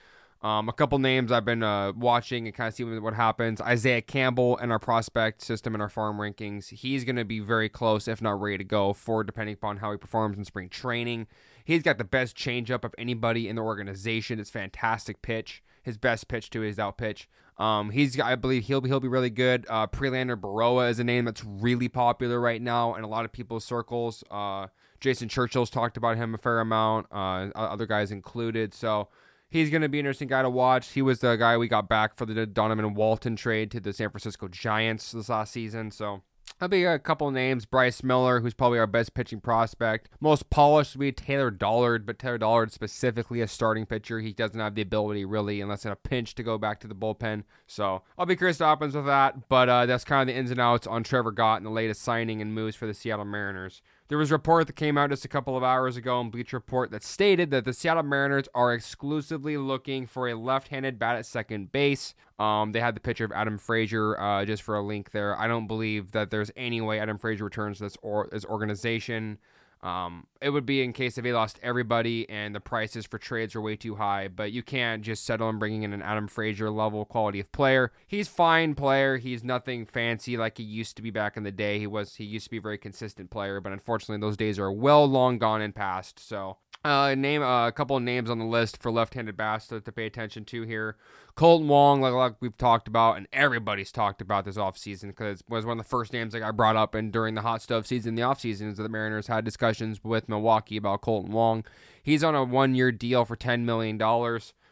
Um, 0.45 0.69
a 0.69 0.73
couple 0.73 0.99
names 0.99 1.31
I've 1.31 1.43
been 1.43 1.63
uh, 1.63 1.91
watching 1.93 2.45
and 2.45 2.55
kind 2.55 2.67
of 2.67 2.75
seeing 2.75 3.01
what 3.01 3.15
happens. 3.15 3.59
Isaiah 3.61 4.03
Campbell 4.03 4.57
in 4.57 4.71
our 4.71 4.77
prospect 4.77 5.41
system 5.41 5.73
and 5.73 5.81
our 5.81 5.89
farm 5.89 6.19
rankings. 6.19 6.69
He's 6.69 7.03
going 7.03 7.15
to 7.15 7.25
be 7.25 7.39
very 7.39 7.67
close, 7.67 8.07
if 8.07 8.21
not 8.21 8.39
ready 8.39 8.59
to 8.59 8.63
go, 8.63 8.93
for 8.93 9.23
depending 9.23 9.55
upon 9.55 9.77
how 9.77 9.91
he 9.91 9.97
performs 9.97 10.37
in 10.37 10.45
spring 10.45 10.69
training. 10.69 11.25
He's 11.63 11.81
got 11.81 11.97
the 11.97 12.03
best 12.03 12.37
changeup 12.37 12.83
of 12.83 12.93
anybody 12.95 13.49
in 13.49 13.55
the 13.55 13.63
organization. 13.63 14.39
It's 14.39 14.51
fantastic 14.51 15.23
pitch. 15.23 15.63
His 15.81 15.97
best 15.97 16.27
pitch 16.27 16.51
to 16.51 16.61
his 16.61 16.77
out 16.77 16.99
pitch. 16.99 17.27
Um, 17.57 17.89
he's 17.89 18.19
I 18.19 18.35
believe 18.35 18.65
he'll 18.65 18.81
be 18.81 18.89
he'll 18.89 18.99
be 18.99 19.07
really 19.07 19.31
good. 19.31 19.65
Uh, 19.67 19.87
Prelander 19.87 20.39
Berroa 20.39 20.91
is 20.91 20.99
a 20.99 21.03
name 21.03 21.25
that's 21.25 21.43
really 21.43 21.87
popular 21.87 22.39
right 22.39 22.61
now 22.61 22.93
in 22.93 23.03
a 23.03 23.07
lot 23.07 23.25
of 23.25 23.31
people's 23.31 23.65
circles. 23.65 24.23
Uh, 24.29 24.67
Jason 24.99 25.27
Churchill's 25.27 25.71
talked 25.71 25.97
about 25.97 26.17
him 26.17 26.35
a 26.35 26.37
fair 26.37 26.59
amount. 26.59 27.07
Uh, 27.11 27.49
other 27.55 27.87
guys 27.87 28.11
included. 28.11 28.75
So 28.75 29.07
he's 29.55 29.69
going 29.69 29.81
to 29.81 29.89
be 29.89 29.99
an 29.99 30.05
interesting 30.05 30.27
guy 30.27 30.41
to 30.41 30.49
watch. 30.49 30.89
He 30.89 31.01
was 31.01 31.19
the 31.19 31.35
guy 31.35 31.57
we 31.57 31.67
got 31.67 31.87
back 31.87 32.17
for 32.17 32.25
the 32.25 32.45
Donovan 32.45 32.93
Walton 32.93 33.35
trade 33.35 33.71
to 33.71 33.79
the 33.79 33.93
San 33.93 34.09
Francisco 34.09 34.47
Giants 34.47 35.11
this 35.11 35.29
last 35.29 35.53
season. 35.53 35.91
So 35.91 36.21
I'll 36.59 36.67
be 36.67 36.83
a 36.83 36.99
couple 36.99 37.29
names. 37.31 37.65
Bryce 37.65 38.03
Miller, 38.03 38.41
who's 38.41 38.53
probably 38.53 38.79
our 38.79 38.87
best 38.87 39.13
pitching 39.13 39.41
prospect. 39.41 40.09
Most 40.19 40.49
polished 40.49 40.95
would 40.95 41.01
be 41.01 41.11
Taylor 41.11 41.51
Dollard, 41.51 42.05
but 42.05 42.19
Taylor 42.19 42.37
Dollard 42.37 42.71
specifically 42.71 43.41
a 43.41 43.47
starting 43.47 43.85
pitcher. 43.85 44.19
He 44.19 44.33
doesn't 44.33 44.59
have 44.59 44.75
the 44.75 44.81
ability 44.81 45.25
really, 45.25 45.61
unless 45.61 45.85
in 45.85 45.91
a 45.91 45.95
pinch, 45.95 46.35
to 46.35 46.43
go 46.43 46.57
back 46.57 46.79
to 46.81 46.87
the 46.87 46.95
bullpen. 46.95 47.43
So 47.67 48.03
I'll 48.17 48.25
be 48.25 48.35
curious 48.35 48.59
what 48.59 48.67
happens 48.67 48.95
with 48.95 49.05
that. 49.05 49.47
But 49.49 49.69
uh, 49.69 49.85
that's 49.85 50.03
kind 50.03 50.29
of 50.29 50.33
the 50.33 50.39
ins 50.39 50.51
and 50.51 50.59
outs 50.59 50.87
on 50.87 51.03
Trevor 51.03 51.31
Gott 51.31 51.57
and 51.57 51.65
the 51.65 51.71
latest 51.71 52.01
signing 52.01 52.41
and 52.41 52.53
moves 52.53 52.75
for 52.75 52.87
the 52.87 52.93
Seattle 52.93 53.25
Mariners. 53.25 53.81
There 54.07 54.19
was 54.19 54.29
a 54.29 54.35
report 54.35 54.67
that 54.67 54.75
came 54.75 54.99
out 54.99 55.09
just 55.09 55.25
a 55.25 55.27
couple 55.27 55.57
of 55.57 55.63
hours 55.63 55.97
ago 55.97 56.21
in 56.21 56.29
Bleach 56.29 56.53
Report 56.53 56.91
that 56.91 57.03
stated 57.03 57.49
that 57.49 57.65
the 57.65 57.73
Seattle 57.73 58.03
Mariners 58.03 58.47
are 58.53 58.71
exclusively 58.71 59.57
looking 59.57 60.05
for 60.05 60.27
a 60.29 60.35
left-handed 60.35 60.99
bat 60.99 61.15
at 61.15 61.25
second 61.25 61.71
base. 61.71 62.13
Um, 62.37 62.71
they 62.71 62.81
had 62.81 62.95
the 62.95 62.99
picture 62.99 63.25
of 63.25 63.31
Adam 63.31 63.57
Frazier 63.57 64.19
uh, 64.19 64.45
just 64.45 64.61
for 64.61 64.75
a 64.75 64.81
link 64.83 65.09
there. 65.09 65.35
I 65.39 65.47
don't 65.47 65.65
believe 65.65 66.11
that 66.11 66.29
there's 66.29 66.51
any 66.55 66.81
way 66.81 66.99
Adam 66.99 67.17
Frazier 67.17 67.45
returns 67.45 67.77
to 67.77 67.85
this 67.85 67.97
or 68.03 68.29
this 68.31 68.45
organization. 68.45 69.39
Um, 69.85 70.25
it 70.41 70.49
would 70.49 70.65
be 70.65 70.81
in 70.81 70.93
case 70.93 71.15
if 71.19 71.23
they 71.23 71.31
lost 71.31 71.59
everybody 71.61 72.27
and 72.27 72.55
the 72.55 72.59
prices 72.59 73.05
for 73.05 73.19
trades 73.19 73.55
are 73.55 73.61
way 73.61 73.75
too 73.75 73.95
high, 73.95 74.27
but 74.27 74.51
you 74.51 74.63
can't 74.63 75.03
just 75.03 75.25
settle 75.25 75.47
on 75.47 75.59
bringing 75.59 75.83
in 75.83 75.93
an 75.93 76.01
Adam 76.01 76.27
Frazier 76.27 76.71
level 76.71 77.05
quality 77.05 77.39
of 77.39 77.51
player. 77.51 77.91
He's 78.07 78.27
fine 78.27 78.73
player. 78.73 79.17
He's 79.17 79.43
nothing 79.43 79.85
fancy 79.85 80.37
like 80.37 80.57
he 80.57 80.63
used 80.63 80.95
to 80.95 81.03
be 81.03 81.11
back 81.11 81.37
in 81.37 81.43
the 81.43 81.51
day. 81.51 81.77
He 81.77 81.85
was 81.85 82.15
he 82.15 82.23
used 82.23 82.45
to 82.45 82.49
be 82.49 82.57
a 82.57 82.61
very 82.61 82.79
consistent 82.79 83.29
player, 83.29 83.61
but 83.61 83.73
unfortunately 83.73 84.19
those 84.25 84.37
days 84.37 84.57
are 84.57 84.71
well 84.71 85.05
long 85.05 85.37
gone 85.37 85.61
and 85.61 85.75
past. 85.75 86.19
So 86.19 86.57
uh, 86.85 87.15
name 87.15 87.41
uh, 87.41 87.67
a 87.67 87.71
couple 87.71 87.97
of 87.97 88.03
names 88.03 88.29
on 88.29 88.37
the 88.37 88.45
list 88.45 88.81
for 88.81 88.91
left-handed 88.91 89.35
bats 89.35 89.67
to, 89.67 89.81
to 89.81 89.91
pay 89.91 90.05
attention 90.05 90.45
to 90.45 90.61
here. 90.61 90.95
Kolten 91.35 91.65
Wong, 91.65 91.99
like, 91.99 92.13
like, 92.13 92.35
we've 92.39 92.55
talked 92.57 92.87
about, 92.87 93.17
and 93.17 93.27
everybody's 93.33 93.91
talked 93.91 94.21
about 94.21 94.45
this 94.45 94.55
offseason 94.55 95.07
because 95.07 95.41
it 95.41 95.49
was 95.49 95.65
one 95.65 95.79
of 95.79 95.83
the 95.83 95.89
first 95.89 96.13
names 96.13 96.33
that 96.33 96.43
I 96.43 96.51
brought 96.51 96.75
up. 96.75 96.93
And 96.93 97.11
during 97.11 97.33
the 97.33 97.41
hot 97.41 97.63
stove 97.63 97.87
season, 97.87 98.13
the 98.13 98.21
offseason, 98.21 98.69
is 98.69 98.77
that 98.77 98.83
the 98.83 98.89
Mariners 98.89 99.27
had 99.27 99.43
discussions 99.43 100.03
with 100.03 100.29
Milwaukee 100.29 100.77
about 100.77 101.01
Kolten 101.01 101.29
Wong. 101.29 101.65
He's 102.03 102.23
on 102.23 102.35
a 102.35 102.43
one-year 102.43 102.91
deal 102.91 103.25
for 103.25 103.35
$10 103.35 103.61
million. 103.61 103.99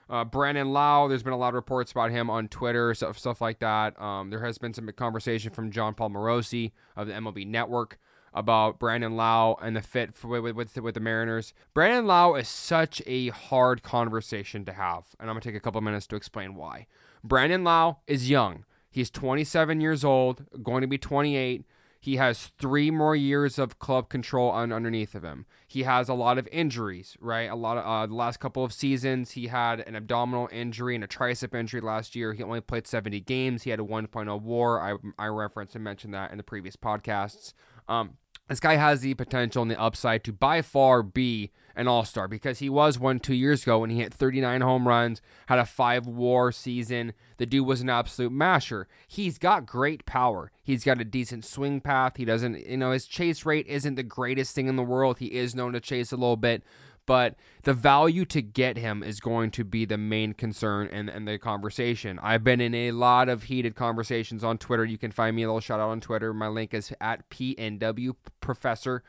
Uh, 0.09 0.23
Brandon 0.23 0.71
Lowe, 0.71 1.07
there's 1.07 1.23
been 1.23 1.33
a 1.33 1.37
lot 1.37 1.49
of 1.49 1.55
reports 1.55 1.91
about 1.91 2.11
him 2.11 2.29
on 2.29 2.47
Twitter, 2.47 2.93
stuff, 2.93 3.17
stuff 3.17 3.41
like 3.41 3.57
that. 3.59 3.99
Um, 3.99 4.29
there 4.29 4.45
has 4.45 4.59
been 4.59 4.73
some 4.73 4.87
conversation 4.91 5.51
from 5.51 5.71
Jon 5.71 5.95
Paul 5.95 6.11
Morosi 6.11 6.73
of 6.95 7.07
the 7.07 7.13
MLB 7.13 7.47
Network 7.47 7.97
about 8.33 8.79
Brandon 8.79 9.15
Lowe 9.15 9.57
and 9.61 9.75
the 9.75 9.81
fit 9.81 10.15
for, 10.15 10.41
with, 10.41 10.55
with, 10.55 10.75
with 10.77 10.95
the 10.95 10.99
Mariners. 10.99 11.53
Brandon 11.73 12.07
Lowe 12.07 12.35
is 12.35 12.47
such 12.47 13.01
a 13.05 13.29
hard 13.29 13.83
conversation 13.83 14.65
to 14.65 14.73
have, 14.73 15.05
and 15.19 15.29
I'm 15.29 15.35
going 15.35 15.41
to 15.41 15.49
take 15.49 15.55
a 15.55 15.59
couple 15.59 15.81
minutes 15.81 16.07
to 16.07 16.15
explain 16.15 16.55
why. 16.55 16.87
Brandon 17.23 17.63
Lowe 17.63 17.97
is 18.07 18.29
young. 18.29 18.65
He's 18.89 19.09
27 19.09 19.81
years 19.81 20.03
old, 20.03 20.45
going 20.61 20.81
to 20.81 20.87
be 20.87 20.97
28. 20.97 21.65
He 21.99 22.17
has 22.17 22.51
three 22.59 22.91
more 22.91 23.15
years 23.15 23.57
of 23.57 23.79
club 23.79 24.09
control 24.09 24.49
on 24.49 24.73
underneath 24.73 25.15
of 25.15 25.23
him. 25.23 25.45
He 25.65 25.83
has 25.83 26.09
a 26.09 26.13
lot 26.13 26.37
of 26.37 26.49
injuries, 26.51 27.15
right? 27.21 27.49
A 27.49 27.55
lot 27.55 27.77
of 27.77 27.85
uh, 27.85 28.05
the 28.05 28.13
last 28.13 28.41
couple 28.41 28.65
of 28.65 28.73
seasons, 28.73 29.31
he 29.31 29.47
had 29.47 29.79
an 29.79 29.95
abdominal 29.95 30.49
injury 30.51 30.95
and 30.95 31.03
a 31.05 31.07
tricep 31.07 31.57
injury 31.57 31.79
last 31.79 32.13
year. 32.13 32.33
He 32.33 32.43
only 32.43 32.59
played 32.59 32.87
70 32.87 33.21
games. 33.21 33.63
He 33.63 33.69
had 33.69 33.79
a 33.79 33.83
1.0 33.83 34.41
WAR. 34.41 34.81
I 34.81 34.97
I 35.17 35.27
referenced 35.27 35.75
and 35.75 35.83
mentioned 35.83 36.13
that 36.13 36.31
in 36.31 36.37
the 36.37 36.43
previous 36.43 36.75
podcasts. 36.75 37.53
Um, 37.87 38.17
this 38.49 38.59
guy 38.59 38.75
has 38.75 39.01
the 39.01 39.13
potential 39.13 39.61
and 39.61 39.71
the 39.71 39.79
upside 39.79 40.23
to 40.25 40.33
by 40.33 40.61
far 40.61 41.01
be 41.01 41.51
an 41.75 41.87
all 41.87 42.03
star 42.03 42.27
because 42.27 42.59
he 42.59 42.69
was 42.69 42.99
one 42.99 43.19
two 43.19 43.33
years 43.33 43.63
ago 43.63 43.79
when 43.79 43.89
he 43.89 43.99
hit 43.99 44.13
39 44.13 44.61
home 44.61 44.87
runs, 44.87 45.21
had 45.47 45.59
a 45.59 45.65
five 45.65 46.05
war 46.05 46.51
season. 46.51 47.13
The 47.37 47.45
dude 47.45 47.65
was 47.65 47.81
an 47.81 47.89
absolute 47.89 48.31
masher. 48.31 48.87
He's 49.07 49.37
got 49.37 49.65
great 49.65 50.05
power. 50.05 50.51
He's 50.61 50.83
got 50.83 51.01
a 51.01 51.05
decent 51.05 51.45
swing 51.45 51.81
path. 51.81 52.17
He 52.17 52.25
doesn't, 52.25 52.67
you 52.67 52.77
know, 52.77 52.91
his 52.91 53.05
chase 53.05 53.45
rate 53.45 53.65
isn't 53.67 53.95
the 53.95 54.03
greatest 54.03 54.53
thing 54.53 54.67
in 54.67 54.75
the 54.75 54.83
world. 54.83 55.19
He 55.19 55.27
is 55.27 55.55
known 55.55 55.73
to 55.73 55.79
chase 55.79 56.11
a 56.11 56.17
little 56.17 56.37
bit, 56.37 56.63
but 57.05 57.35
the 57.63 57.73
value 57.73 58.25
to 58.25 58.41
get 58.41 58.77
him 58.77 59.03
is 59.03 59.19
going 59.19 59.51
to 59.51 59.63
be 59.63 59.85
the 59.85 59.97
main 59.97 60.33
concern 60.33 60.87
in, 60.87 61.09
in 61.09 61.25
the 61.25 61.37
conversation. 61.37 62.19
I've 62.21 62.43
been 62.43 62.61
in 62.61 62.73
a 62.73 62.91
lot 62.91 63.29
of 63.29 63.43
heated 63.43 63.75
conversations 63.75 64.43
on 64.43 64.57
Twitter. 64.57 64.85
You 64.85 64.97
can 64.97 65.11
find 65.11 65.35
me 65.35 65.43
a 65.43 65.47
little 65.47 65.61
shout 65.61 65.79
out 65.79 65.89
on 65.89 66.01
Twitter. 66.01 66.33
My 66.33 66.47
link 66.47 66.73
is 66.73 66.93
at 67.01 67.29
PNW 67.29 68.15
Professor. 68.41 69.03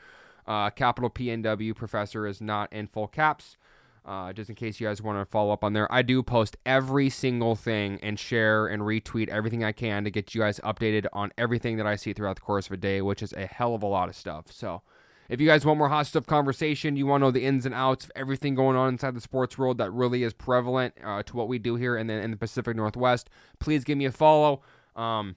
Uh, 0.47 0.69
capital 0.69 1.09
PNW 1.09 1.75
Professor 1.75 2.27
is 2.27 2.41
not 2.41 2.71
in 2.71 2.87
full 2.87 3.07
caps. 3.07 3.57
Uh, 4.05 4.31
just 4.31 4.51
in 4.51 4.55
case 4.55 4.79
you 4.79 4.85
guys 4.85 5.01
want 5.01 5.17
to 5.17 5.25
follow 5.25 5.51
up 5.51 5.63
on 5.63 5.73
there. 5.73 5.91
I 5.91 6.03
do 6.03 6.21
post 6.21 6.57
every 6.63 7.09
single 7.09 7.55
thing 7.55 7.99
and 8.03 8.19
share 8.19 8.67
and 8.67 8.83
retweet 8.83 9.29
everything 9.29 9.63
I 9.63 9.71
can 9.71 10.03
to 10.03 10.11
get 10.11 10.35
you 10.35 10.41
guys 10.41 10.59
updated 10.59 11.07
on 11.11 11.31
everything 11.39 11.77
that 11.77 11.87
I 11.87 11.95
see 11.95 12.13
throughout 12.13 12.35
the 12.35 12.43
course 12.43 12.67
of 12.67 12.73
a 12.73 12.77
day, 12.77 13.01
which 13.01 13.23
is 13.23 13.33
a 13.33 13.47
hell 13.47 13.73
of 13.73 13.81
a 13.81 13.87
lot 13.87 14.07
of 14.07 14.15
stuff. 14.15 14.51
So 14.51 14.83
if 15.29 15.41
you 15.41 15.47
guys 15.47 15.65
want 15.65 15.77
more 15.77 15.89
hot 15.89 16.07
stuff 16.07 16.25
conversation, 16.25 16.95
you 16.95 17.05
want 17.05 17.21
to 17.21 17.27
know 17.27 17.31
the 17.31 17.45
ins 17.45 17.65
and 17.65 17.75
outs 17.75 18.05
of 18.05 18.11
everything 18.15 18.55
going 18.55 18.77
on 18.77 18.89
inside 18.89 19.15
the 19.15 19.21
sports 19.21 19.57
world 19.57 19.77
that 19.77 19.91
really 19.91 20.23
is 20.23 20.33
prevalent 20.33 20.93
uh, 21.03 21.23
to 21.23 21.35
what 21.35 21.47
we 21.47 21.59
do 21.59 21.75
here 21.75 21.97
in 21.97 22.07
the, 22.07 22.13
in 22.13 22.31
the 22.31 22.37
Pacific 22.37 22.75
Northwest, 22.75 23.29
please 23.59 23.83
give 23.83 23.97
me 23.97 24.05
a 24.05 24.11
follow. 24.11 24.61
Um, 24.95 25.35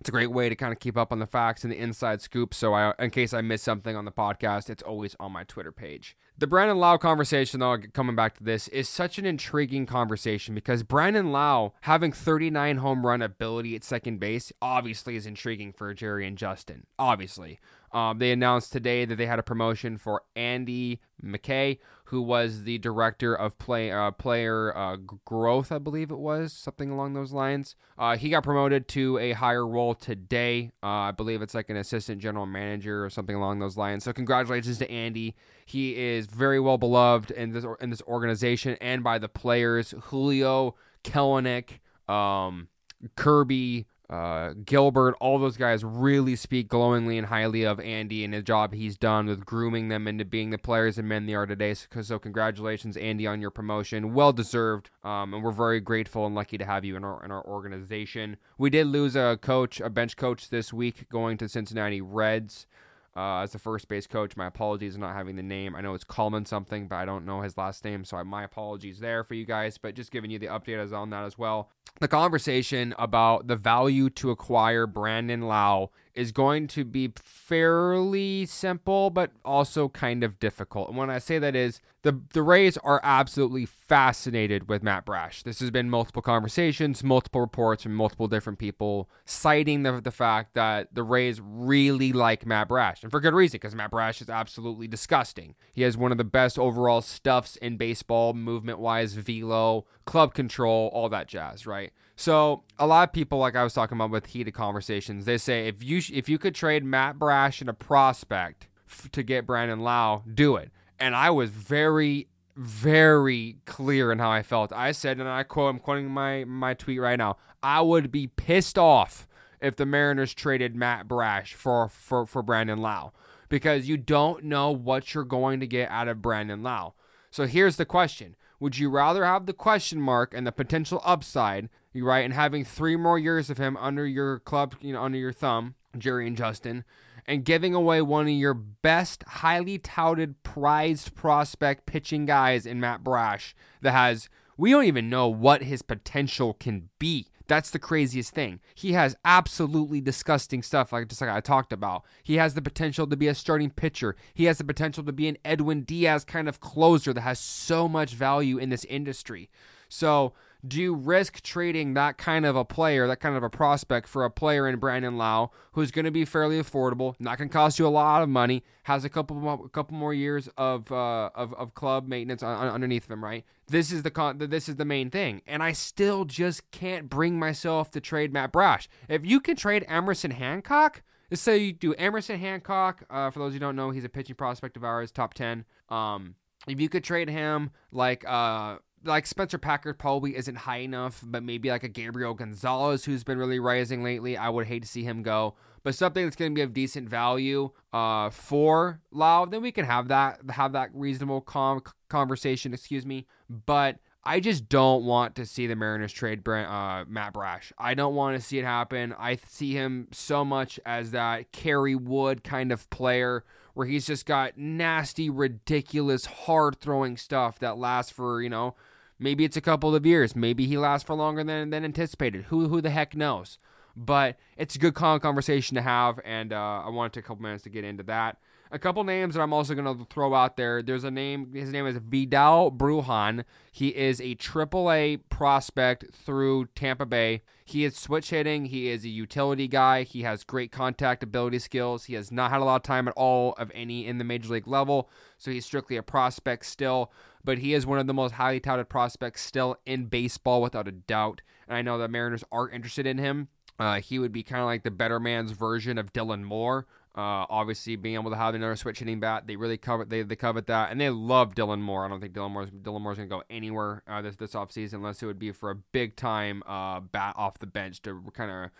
it's 0.00 0.08
a 0.08 0.12
great 0.12 0.32
way 0.32 0.48
to 0.48 0.56
kind 0.56 0.72
of 0.72 0.80
keep 0.80 0.96
up 0.96 1.12
on 1.12 1.18
the 1.18 1.26
facts 1.26 1.64
and 1.64 1.72
the 1.72 1.78
inside 1.78 2.20
scoop. 2.20 2.52
So, 2.52 2.74
I, 2.74 2.92
in 2.98 3.10
case 3.10 3.32
I 3.32 3.40
miss 3.40 3.62
something 3.62 3.96
on 3.96 4.04
the 4.04 4.12
podcast, 4.12 4.68
it's 4.68 4.82
always 4.82 5.16
on 5.20 5.32
my 5.32 5.44
Twitter 5.44 5.72
page. 5.72 6.16
The 6.36 6.48
Brandon 6.48 6.78
Lowe 6.78 6.98
conversation, 6.98 7.60
though, 7.60 7.78
coming 7.92 8.16
back 8.16 8.36
to 8.38 8.44
this, 8.44 8.66
is 8.68 8.88
such 8.88 9.18
an 9.18 9.24
intriguing 9.24 9.86
conversation 9.86 10.54
because 10.54 10.82
Brandon 10.82 11.30
Lowe 11.30 11.74
having 11.82 12.10
39 12.10 12.78
home 12.78 13.06
run 13.06 13.22
ability 13.22 13.76
at 13.76 13.84
second 13.84 14.18
base 14.18 14.52
obviously 14.60 15.14
is 15.14 15.26
intriguing 15.26 15.72
for 15.72 15.94
Jerry 15.94 16.26
and 16.26 16.36
Justin. 16.36 16.86
Obviously. 16.98 17.60
Um, 17.94 18.18
they 18.18 18.32
announced 18.32 18.72
today 18.72 19.04
that 19.04 19.14
they 19.14 19.26
had 19.26 19.38
a 19.38 19.42
promotion 19.42 19.98
for 19.98 20.22
Andy 20.34 21.00
McKay, 21.24 21.78
who 22.06 22.20
was 22.20 22.64
the 22.64 22.78
director 22.78 23.34
of 23.34 23.56
play 23.58 23.92
uh, 23.92 24.10
player 24.10 24.76
uh, 24.76 24.96
growth, 25.24 25.70
I 25.70 25.78
believe 25.78 26.10
it 26.10 26.18
was 26.18 26.52
something 26.52 26.90
along 26.90 27.14
those 27.14 27.32
lines. 27.32 27.76
Uh, 27.96 28.16
he 28.16 28.30
got 28.30 28.42
promoted 28.42 28.88
to 28.88 29.18
a 29.18 29.32
higher 29.32 29.66
role 29.66 29.94
today. 29.94 30.72
Uh, 30.82 30.86
I 30.86 31.10
believe 31.12 31.40
it's 31.40 31.54
like 31.54 31.70
an 31.70 31.76
assistant 31.76 32.20
general 32.20 32.46
manager 32.46 33.04
or 33.04 33.10
something 33.10 33.36
along 33.36 33.60
those 33.60 33.76
lines. 33.76 34.02
So 34.02 34.12
congratulations 34.12 34.78
to 34.78 34.90
Andy. 34.90 35.36
He 35.64 35.96
is 35.96 36.26
very 36.26 36.58
well 36.58 36.78
beloved 36.78 37.30
in 37.30 37.52
this 37.52 37.64
in 37.80 37.90
this 37.90 38.02
organization 38.02 38.76
and 38.80 39.04
by 39.04 39.18
the 39.18 39.28
players. 39.28 39.94
Julio 40.06 40.74
Kelenic, 41.04 41.78
um, 42.08 42.68
Kirby. 43.14 43.86
Uh, 44.14 44.54
Gilbert, 44.64 45.16
all 45.18 45.40
those 45.40 45.56
guys 45.56 45.82
really 45.82 46.36
speak 46.36 46.68
glowingly 46.68 47.18
and 47.18 47.26
highly 47.26 47.64
of 47.64 47.80
Andy 47.80 48.24
and 48.24 48.32
the 48.32 48.42
job 48.42 48.72
he's 48.72 48.96
done 48.96 49.26
with 49.26 49.44
grooming 49.44 49.88
them 49.88 50.06
into 50.06 50.24
being 50.24 50.50
the 50.50 50.58
players 50.58 50.98
and 50.98 51.08
men 51.08 51.26
they 51.26 51.34
are 51.34 51.46
today. 51.46 51.74
So, 51.74 51.88
so 52.00 52.18
congratulations, 52.20 52.96
Andy, 52.96 53.26
on 53.26 53.40
your 53.40 53.50
promotion. 53.50 54.14
Well 54.14 54.32
deserved. 54.32 54.90
Um, 55.02 55.34
and 55.34 55.42
we're 55.42 55.50
very 55.50 55.80
grateful 55.80 56.26
and 56.26 56.34
lucky 56.34 56.56
to 56.58 56.64
have 56.64 56.84
you 56.84 56.94
in 56.94 57.02
our 57.02 57.24
in 57.24 57.32
our 57.32 57.44
organization. 57.44 58.36
We 58.56 58.70
did 58.70 58.86
lose 58.86 59.16
a 59.16 59.36
coach, 59.42 59.80
a 59.80 59.90
bench 59.90 60.16
coach 60.16 60.48
this 60.48 60.72
week, 60.72 61.08
going 61.08 61.36
to 61.38 61.48
Cincinnati 61.48 62.00
Reds. 62.00 62.68
Uh, 63.16 63.38
as 63.38 63.52
the 63.52 63.58
first 63.58 63.86
base 63.86 64.06
coach, 64.06 64.36
my 64.36 64.46
apologies 64.46 64.94
for 64.94 65.00
not 65.00 65.14
having 65.14 65.36
the 65.36 65.42
name. 65.42 65.76
I 65.76 65.80
know 65.80 65.94
it's 65.94 66.02
Coleman 66.02 66.46
something, 66.46 66.88
but 66.88 66.96
I 66.96 67.04
don't 67.04 67.24
know 67.24 67.42
his 67.42 67.56
last 67.56 67.84
name, 67.84 68.04
so 68.04 68.22
my 68.24 68.42
apologies 68.42 68.98
there 68.98 69.22
for 69.22 69.34
you 69.34 69.44
guys. 69.44 69.78
But 69.78 69.94
just 69.94 70.10
giving 70.10 70.30
you 70.30 70.38
the 70.38 70.46
update 70.46 70.78
as 70.78 70.92
on 70.92 71.10
that 71.10 71.24
as 71.24 71.38
well 71.38 71.70
the 72.00 72.08
conversation 72.08 72.94
about 72.98 73.46
the 73.46 73.56
value 73.56 74.10
to 74.10 74.30
acquire 74.30 74.86
Brandon 74.86 75.42
Lowe 75.42 75.90
is 76.14 76.32
going 76.32 76.66
to 76.68 76.84
be 76.84 77.12
fairly 77.16 78.46
simple, 78.46 79.10
but 79.10 79.32
also 79.44 79.88
kind 79.88 80.22
of 80.22 80.38
difficult. 80.38 80.88
And 80.88 80.96
when 80.96 81.10
I 81.10 81.18
say 81.18 81.38
that 81.38 81.56
is 81.56 81.80
the 82.04 82.20
the 82.34 82.42
Rays 82.42 82.76
are 82.78 83.00
absolutely 83.02 83.64
fascinated 83.66 84.68
with 84.68 84.82
Matt 84.82 85.04
Brash. 85.06 85.42
This 85.42 85.58
has 85.60 85.70
been 85.70 85.88
multiple 85.88 86.22
conversations, 86.22 87.02
multiple 87.02 87.40
reports 87.40 87.82
from 87.82 87.94
multiple 87.94 88.28
different 88.28 88.58
people 88.58 89.08
citing 89.24 89.82
the, 89.82 90.00
the 90.00 90.10
fact 90.10 90.54
that 90.54 90.94
the 90.94 91.02
Rays 91.02 91.40
really 91.42 92.12
like 92.12 92.46
Matt 92.46 92.68
Brash. 92.68 93.02
And 93.02 93.10
for 93.10 93.20
good 93.20 93.34
reason, 93.34 93.56
because 93.56 93.74
Matt 93.74 93.90
Brash 93.90 94.20
is 94.20 94.28
absolutely 94.28 94.86
disgusting. 94.86 95.54
He 95.72 95.82
has 95.82 95.96
one 95.96 96.12
of 96.12 96.18
the 96.18 96.24
best 96.24 96.58
overall 96.58 97.00
stuffs 97.00 97.56
in 97.56 97.78
baseball, 97.78 98.34
movement 98.34 98.78
wise, 98.78 99.14
velo, 99.14 99.86
club 100.04 100.34
control, 100.34 100.90
all 100.92 101.08
that 101.08 101.26
jazz, 101.26 101.66
right? 101.66 101.92
So 102.16 102.62
a 102.78 102.86
lot 102.86 103.08
of 103.08 103.12
people, 103.12 103.38
like 103.38 103.56
I 103.56 103.64
was 103.64 103.74
talking 103.74 103.96
about 103.96 104.10
with 104.10 104.26
heated 104.26 104.54
conversations, 104.54 105.24
they 105.24 105.38
say 105.38 105.66
if 105.66 105.82
you 105.82 106.00
if 106.12 106.28
you 106.28 106.38
could 106.38 106.54
trade 106.54 106.84
Matt 106.84 107.18
Brash 107.18 107.60
and 107.60 107.68
a 107.68 107.74
prospect 107.74 108.68
f- 108.88 109.10
to 109.12 109.22
get 109.22 109.46
Brandon 109.46 109.80
Lowe, 109.80 110.22
do 110.32 110.56
it. 110.56 110.70
And 111.00 111.16
I 111.16 111.30
was 111.30 111.50
very, 111.50 112.28
very 112.56 113.58
clear 113.64 114.12
in 114.12 114.20
how 114.20 114.30
I 114.30 114.42
felt. 114.42 114.72
I 114.72 114.92
said, 114.92 115.18
and 115.18 115.28
I 115.28 115.42
quote, 115.42 115.70
I'm 115.70 115.80
quoting 115.80 116.08
my, 116.08 116.44
my 116.44 116.74
tweet 116.74 117.00
right 117.00 117.18
now 117.18 117.36
I 117.64 117.80
would 117.80 118.12
be 118.12 118.26
pissed 118.26 118.76
off 118.76 119.26
if 119.58 119.74
the 119.74 119.86
Mariners 119.86 120.34
traded 120.34 120.76
Matt 120.76 121.08
Brash 121.08 121.54
for, 121.54 121.88
for, 121.88 122.26
for 122.26 122.42
Brandon 122.42 122.78
Lowe 122.78 123.14
because 123.48 123.88
you 123.88 123.96
don't 123.96 124.44
know 124.44 124.70
what 124.70 125.14
you're 125.14 125.24
going 125.24 125.60
to 125.60 125.66
get 125.66 125.90
out 125.90 126.06
of 126.06 126.20
Brandon 126.20 126.62
Lowe. 126.62 126.92
So 127.30 127.46
here's 127.46 127.76
the 127.76 127.86
question 127.86 128.36
Would 128.60 128.78
you 128.78 128.90
rather 128.90 129.24
have 129.24 129.46
the 129.46 129.54
question 129.54 129.98
mark 129.98 130.34
and 130.34 130.46
the 130.46 130.52
potential 130.52 131.00
upside, 131.06 131.70
you 131.94 132.04
right, 132.04 132.24
and 132.24 132.34
having 132.34 132.64
three 132.64 132.96
more 132.96 133.18
years 133.18 133.48
of 133.48 133.56
him 133.56 133.76
under 133.78 134.06
your 134.06 134.40
club, 134.40 134.74
you 134.80 134.92
know, 134.92 135.02
under 135.02 135.16
your 135.16 135.32
thumb, 135.32 135.76
Jerry 135.96 136.26
and 136.26 136.36
Justin, 136.36 136.84
and 137.26 137.44
giving 137.44 137.74
away 137.74 138.02
one 138.02 138.26
of 138.26 138.32
your 138.32 138.52
best, 138.52 139.22
highly 139.22 139.78
touted, 139.78 140.42
prized 140.42 141.14
prospect 141.14 141.86
pitching 141.86 142.26
guys 142.26 142.66
in 142.66 142.80
Matt 142.80 143.02
Brash 143.02 143.54
that 143.80 143.92
has, 143.92 144.28
we 144.58 144.70
don't 144.70 144.84
even 144.84 145.08
know 145.08 145.28
what 145.28 145.62
his 145.62 145.80
potential 145.82 146.52
can 146.52 146.90
be. 146.98 147.28
That's 147.46 147.70
the 147.70 147.78
craziest 147.78 148.32
thing. 148.34 148.60
He 148.74 148.94
has 148.94 149.16
absolutely 149.24 150.00
disgusting 150.00 150.62
stuff, 150.62 150.92
like 150.92 151.08
just 151.08 151.20
like 151.20 151.30
I 151.30 151.40
talked 151.40 151.72
about. 151.72 152.04
He 152.22 152.36
has 152.36 152.54
the 152.54 152.62
potential 152.62 153.06
to 153.06 153.16
be 153.16 153.28
a 153.28 153.34
starting 153.34 153.70
pitcher. 153.70 154.16
He 154.32 154.44
has 154.44 154.58
the 154.58 154.64
potential 154.64 155.04
to 155.04 155.12
be 155.12 155.28
an 155.28 155.36
Edwin 155.44 155.82
Diaz 155.82 156.24
kind 156.24 156.48
of 156.48 156.60
closer 156.60 157.12
that 157.12 157.20
has 157.20 157.38
so 157.38 157.86
much 157.86 158.14
value 158.14 158.56
in 158.56 158.70
this 158.70 158.86
industry. 158.86 159.50
So 159.90 160.32
do 160.66 160.80
you 160.80 160.94
risk 160.94 161.42
trading 161.42 161.94
that 161.94 162.16
kind 162.16 162.46
of 162.46 162.56
a 162.56 162.64
player, 162.64 163.06
that 163.06 163.20
kind 163.20 163.36
of 163.36 163.42
a 163.42 163.50
prospect 163.50 164.08
for 164.08 164.24
a 164.24 164.30
player 164.30 164.66
in 164.66 164.78
Brandon 164.78 165.18
Lowe 165.18 165.50
who's 165.72 165.90
going 165.90 166.04
to 166.04 166.10
be 166.10 166.24
fairly 166.24 166.60
affordable, 166.60 167.14
not 167.18 167.38
going 167.38 167.48
to 167.48 167.52
cost 167.52 167.78
you 167.78 167.86
a 167.86 167.88
lot 167.88 168.22
of 168.22 168.28
money, 168.28 168.62
has 168.84 169.04
a 169.04 169.08
couple 169.08 169.36
more, 169.36 169.60
a 169.64 169.68
couple 169.68 169.96
more 169.96 170.14
years 170.14 170.48
of 170.56 170.90
uh, 170.90 171.30
of, 171.34 171.52
of 171.54 171.74
club 171.74 172.08
maintenance 172.08 172.42
on, 172.42 172.68
underneath 172.68 173.10
him, 173.10 173.22
right? 173.22 173.44
This 173.68 173.92
is 173.92 174.02
the 174.02 174.10
con- 174.10 174.38
this 174.38 174.68
is 174.68 174.76
the 174.76 174.84
main 174.84 175.10
thing, 175.10 175.42
and 175.46 175.62
I 175.62 175.72
still 175.72 176.24
just 176.24 176.70
can't 176.70 177.08
bring 177.08 177.38
myself 177.38 177.90
to 177.92 178.00
trade 178.00 178.32
Matt 178.32 178.52
Brash. 178.52 178.88
If 179.08 179.26
you 179.26 179.40
can 179.40 179.56
trade 179.56 179.84
Emerson 179.88 180.30
Hancock, 180.30 181.02
let's 181.30 181.42
say 181.42 181.58
you 181.58 181.72
do 181.72 181.94
Emerson 181.94 182.38
Hancock. 182.38 183.04
Uh, 183.10 183.30
for 183.30 183.38
those 183.38 183.52
who 183.52 183.58
don't 183.58 183.76
know, 183.76 183.90
he's 183.90 184.04
a 184.04 184.08
pitching 184.08 184.36
prospect 184.36 184.76
of 184.76 184.84
ours, 184.84 185.10
top 185.10 185.34
ten. 185.34 185.64
Um, 185.88 186.36
if 186.66 186.80
you 186.80 186.88
could 186.88 187.04
trade 187.04 187.28
him 187.28 187.70
like 187.92 188.24
uh 188.26 188.76
like 189.04 189.26
Spencer 189.26 189.58
Packard 189.58 189.98
probably 189.98 190.36
isn't 190.36 190.56
high 190.56 190.78
enough, 190.78 191.22
but 191.24 191.42
maybe 191.42 191.70
like 191.70 191.84
a 191.84 191.88
Gabriel 191.88 192.34
Gonzalez 192.34 193.04
who's 193.04 193.24
been 193.24 193.38
really 193.38 193.58
rising 193.58 194.02
lately. 194.02 194.36
I 194.36 194.48
would 194.48 194.66
hate 194.66 194.82
to 194.82 194.88
see 194.88 195.04
him 195.04 195.22
go. 195.22 195.54
But 195.82 195.94
something 195.94 196.24
that's 196.24 196.36
going 196.36 196.52
to 196.52 196.54
be 196.54 196.62
of 196.62 196.72
decent 196.72 197.08
value 197.08 197.70
uh, 197.92 198.30
for 198.30 199.00
Lowe, 199.10 199.46
then 199.46 199.60
we 199.60 199.70
can 199.70 199.84
have 199.84 200.08
that 200.08 200.40
have 200.50 200.72
that 200.72 200.88
reasonable 200.94 201.42
com- 201.42 201.82
conversation. 202.08 202.72
Excuse 202.72 203.04
me, 203.04 203.26
but 203.48 203.98
I 204.24 204.40
just 204.40 204.70
don't 204.70 205.04
want 205.04 205.34
to 205.34 205.44
see 205.44 205.66
the 205.66 205.76
Mariners 205.76 206.12
trade 206.12 206.48
uh, 206.48 207.04
Matt 207.06 207.34
Brash. 207.34 207.72
I 207.76 207.92
don't 207.92 208.14
want 208.14 208.36
to 208.38 208.42
see 208.42 208.58
it 208.58 208.64
happen. 208.64 209.14
I 209.18 209.36
see 209.46 209.72
him 209.72 210.08
so 210.12 210.44
much 210.44 210.80
as 210.86 211.10
that 211.10 211.52
Kerry 211.52 211.94
Wood 211.94 212.42
kind 212.42 212.72
of 212.72 212.88
player 212.88 213.44
where 213.74 213.86
he's 213.86 214.06
just 214.06 214.24
got 214.24 214.56
nasty, 214.56 215.28
ridiculous, 215.28 216.24
hard 216.24 216.80
throwing 216.80 217.18
stuff 217.18 217.58
that 217.58 217.76
lasts 217.76 218.12
for, 218.12 218.40
you 218.40 218.48
know, 218.48 218.74
Maybe 219.24 219.46
it's 219.46 219.56
a 219.56 219.62
couple 219.62 219.94
of 219.94 220.04
years. 220.04 220.36
Maybe 220.36 220.66
he 220.66 220.76
lasts 220.76 221.06
for 221.06 221.14
longer 221.14 221.42
than, 221.42 221.70
than 221.70 221.82
anticipated. 221.82 222.44
Who 222.48 222.68
who 222.68 222.82
the 222.82 222.90
heck 222.90 223.16
knows? 223.16 223.56
But 223.96 224.36
it's 224.58 224.74
a 224.74 224.78
good 224.78 224.92
conversation 224.92 225.76
to 225.76 225.80
have, 225.80 226.20
and 226.26 226.52
uh, 226.52 226.82
I 226.84 226.90
wanted 226.90 227.14
to 227.14 227.20
take 227.20 227.24
a 227.24 227.28
couple 227.28 227.42
minutes 227.42 227.64
to 227.64 227.70
get 227.70 227.84
into 227.84 228.02
that. 228.02 228.36
A 228.70 228.78
couple 228.78 229.02
names 229.02 229.34
that 229.34 229.40
I'm 229.40 229.54
also 229.54 229.74
going 229.74 229.98
to 229.98 230.04
throw 230.10 230.34
out 230.34 230.58
there. 230.58 230.82
There's 230.82 231.04
a 231.04 231.10
name. 231.10 231.54
His 231.54 231.70
name 231.70 231.86
is 231.86 231.96
Vidal 231.96 232.70
Brujan. 232.70 233.44
He 233.72 233.88
is 233.88 234.20
a 234.20 234.34
AAA 234.34 235.20
prospect 235.30 236.12
through 236.12 236.66
Tampa 236.74 237.06
Bay. 237.06 237.42
He 237.64 237.84
is 237.84 237.96
switch 237.96 238.28
hitting. 238.28 238.66
He 238.66 238.88
is 238.90 239.04
a 239.06 239.08
utility 239.08 239.68
guy. 239.68 240.02
He 240.02 240.22
has 240.24 240.44
great 240.44 240.70
contact 240.70 241.22
ability 241.22 241.60
skills. 241.60 242.04
He 242.04 242.14
has 242.14 242.30
not 242.30 242.50
had 242.50 242.60
a 242.60 242.64
lot 242.64 242.76
of 242.76 242.82
time 242.82 243.08
at 243.08 243.14
all 243.16 243.54
of 243.54 243.70
any 243.74 244.06
in 244.06 244.18
the 244.18 244.24
major 244.24 244.52
league 244.52 244.66
level, 244.66 245.08
so 245.38 245.50
he's 245.50 245.64
strictly 245.64 245.96
a 245.96 246.02
prospect 246.02 246.66
still 246.66 247.10
but 247.44 247.58
he 247.58 247.74
is 247.74 247.86
one 247.86 247.98
of 247.98 248.06
the 248.06 248.14
most 248.14 248.32
highly 248.32 248.60
touted 248.60 248.88
prospects 248.88 249.42
still 249.42 249.76
in 249.86 250.06
baseball 250.06 250.62
without 250.62 250.88
a 250.88 250.92
doubt. 250.92 251.42
And 251.68 251.76
I 251.76 251.82
know 251.82 251.98
the 251.98 252.08
Mariners 252.08 252.44
are 252.50 252.68
interested 252.68 253.06
in 253.06 253.18
him. 253.18 253.48
Uh, 253.78 254.00
he 254.00 254.18
would 254.18 254.32
be 254.32 254.42
kind 254.42 254.60
of 254.60 254.66
like 254.66 254.82
the 254.82 254.90
better 254.90 255.18
man's 255.18 255.52
version 255.52 255.98
of 255.98 256.12
Dylan 256.12 256.42
Moore. 256.42 256.86
Uh, 257.16 257.46
obviously, 257.48 257.94
being 257.94 258.16
able 258.16 258.30
to 258.30 258.36
have 258.36 258.54
another 258.54 258.74
switch 258.74 258.98
hitting 258.98 259.20
bat, 259.20 259.46
they 259.46 259.54
really 259.54 259.76
covet 259.76 260.10
they, 260.10 260.22
they 260.22 260.34
covet 260.34 260.66
that, 260.66 260.90
and 260.90 261.00
they 261.00 261.10
love 261.10 261.54
Dylan 261.54 261.80
Moore. 261.80 262.04
I 262.04 262.08
don't 262.08 262.20
think 262.20 262.34
Dylan 262.34 262.50
Moore's 262.50 262.70
Dylan 262.70 263.02
Moore's 263.02 263.18
gonna 263.18 263.28
go 263.28 263.44
anywhere 263.48 264.02
uh, 264.08 264.20
this 264.20 264.34
this 264.34 264.54
offseason 264.54 264.94
unless 264.94 265.22
it 265.22 265.26
would 265.26 265.38
be 265.38 265.52
for 265.52 265.70
a 265.70 265.76
big 265.76 266.16
time 266.16 266.64
uh, 266.66 266.98
bat 266.98 267.34
off 267.36 267.60
the 267.60 267.68
bench 267.68 268.02
to 268.02 268.20
kind 268.32 268.50
of 268.50 268.70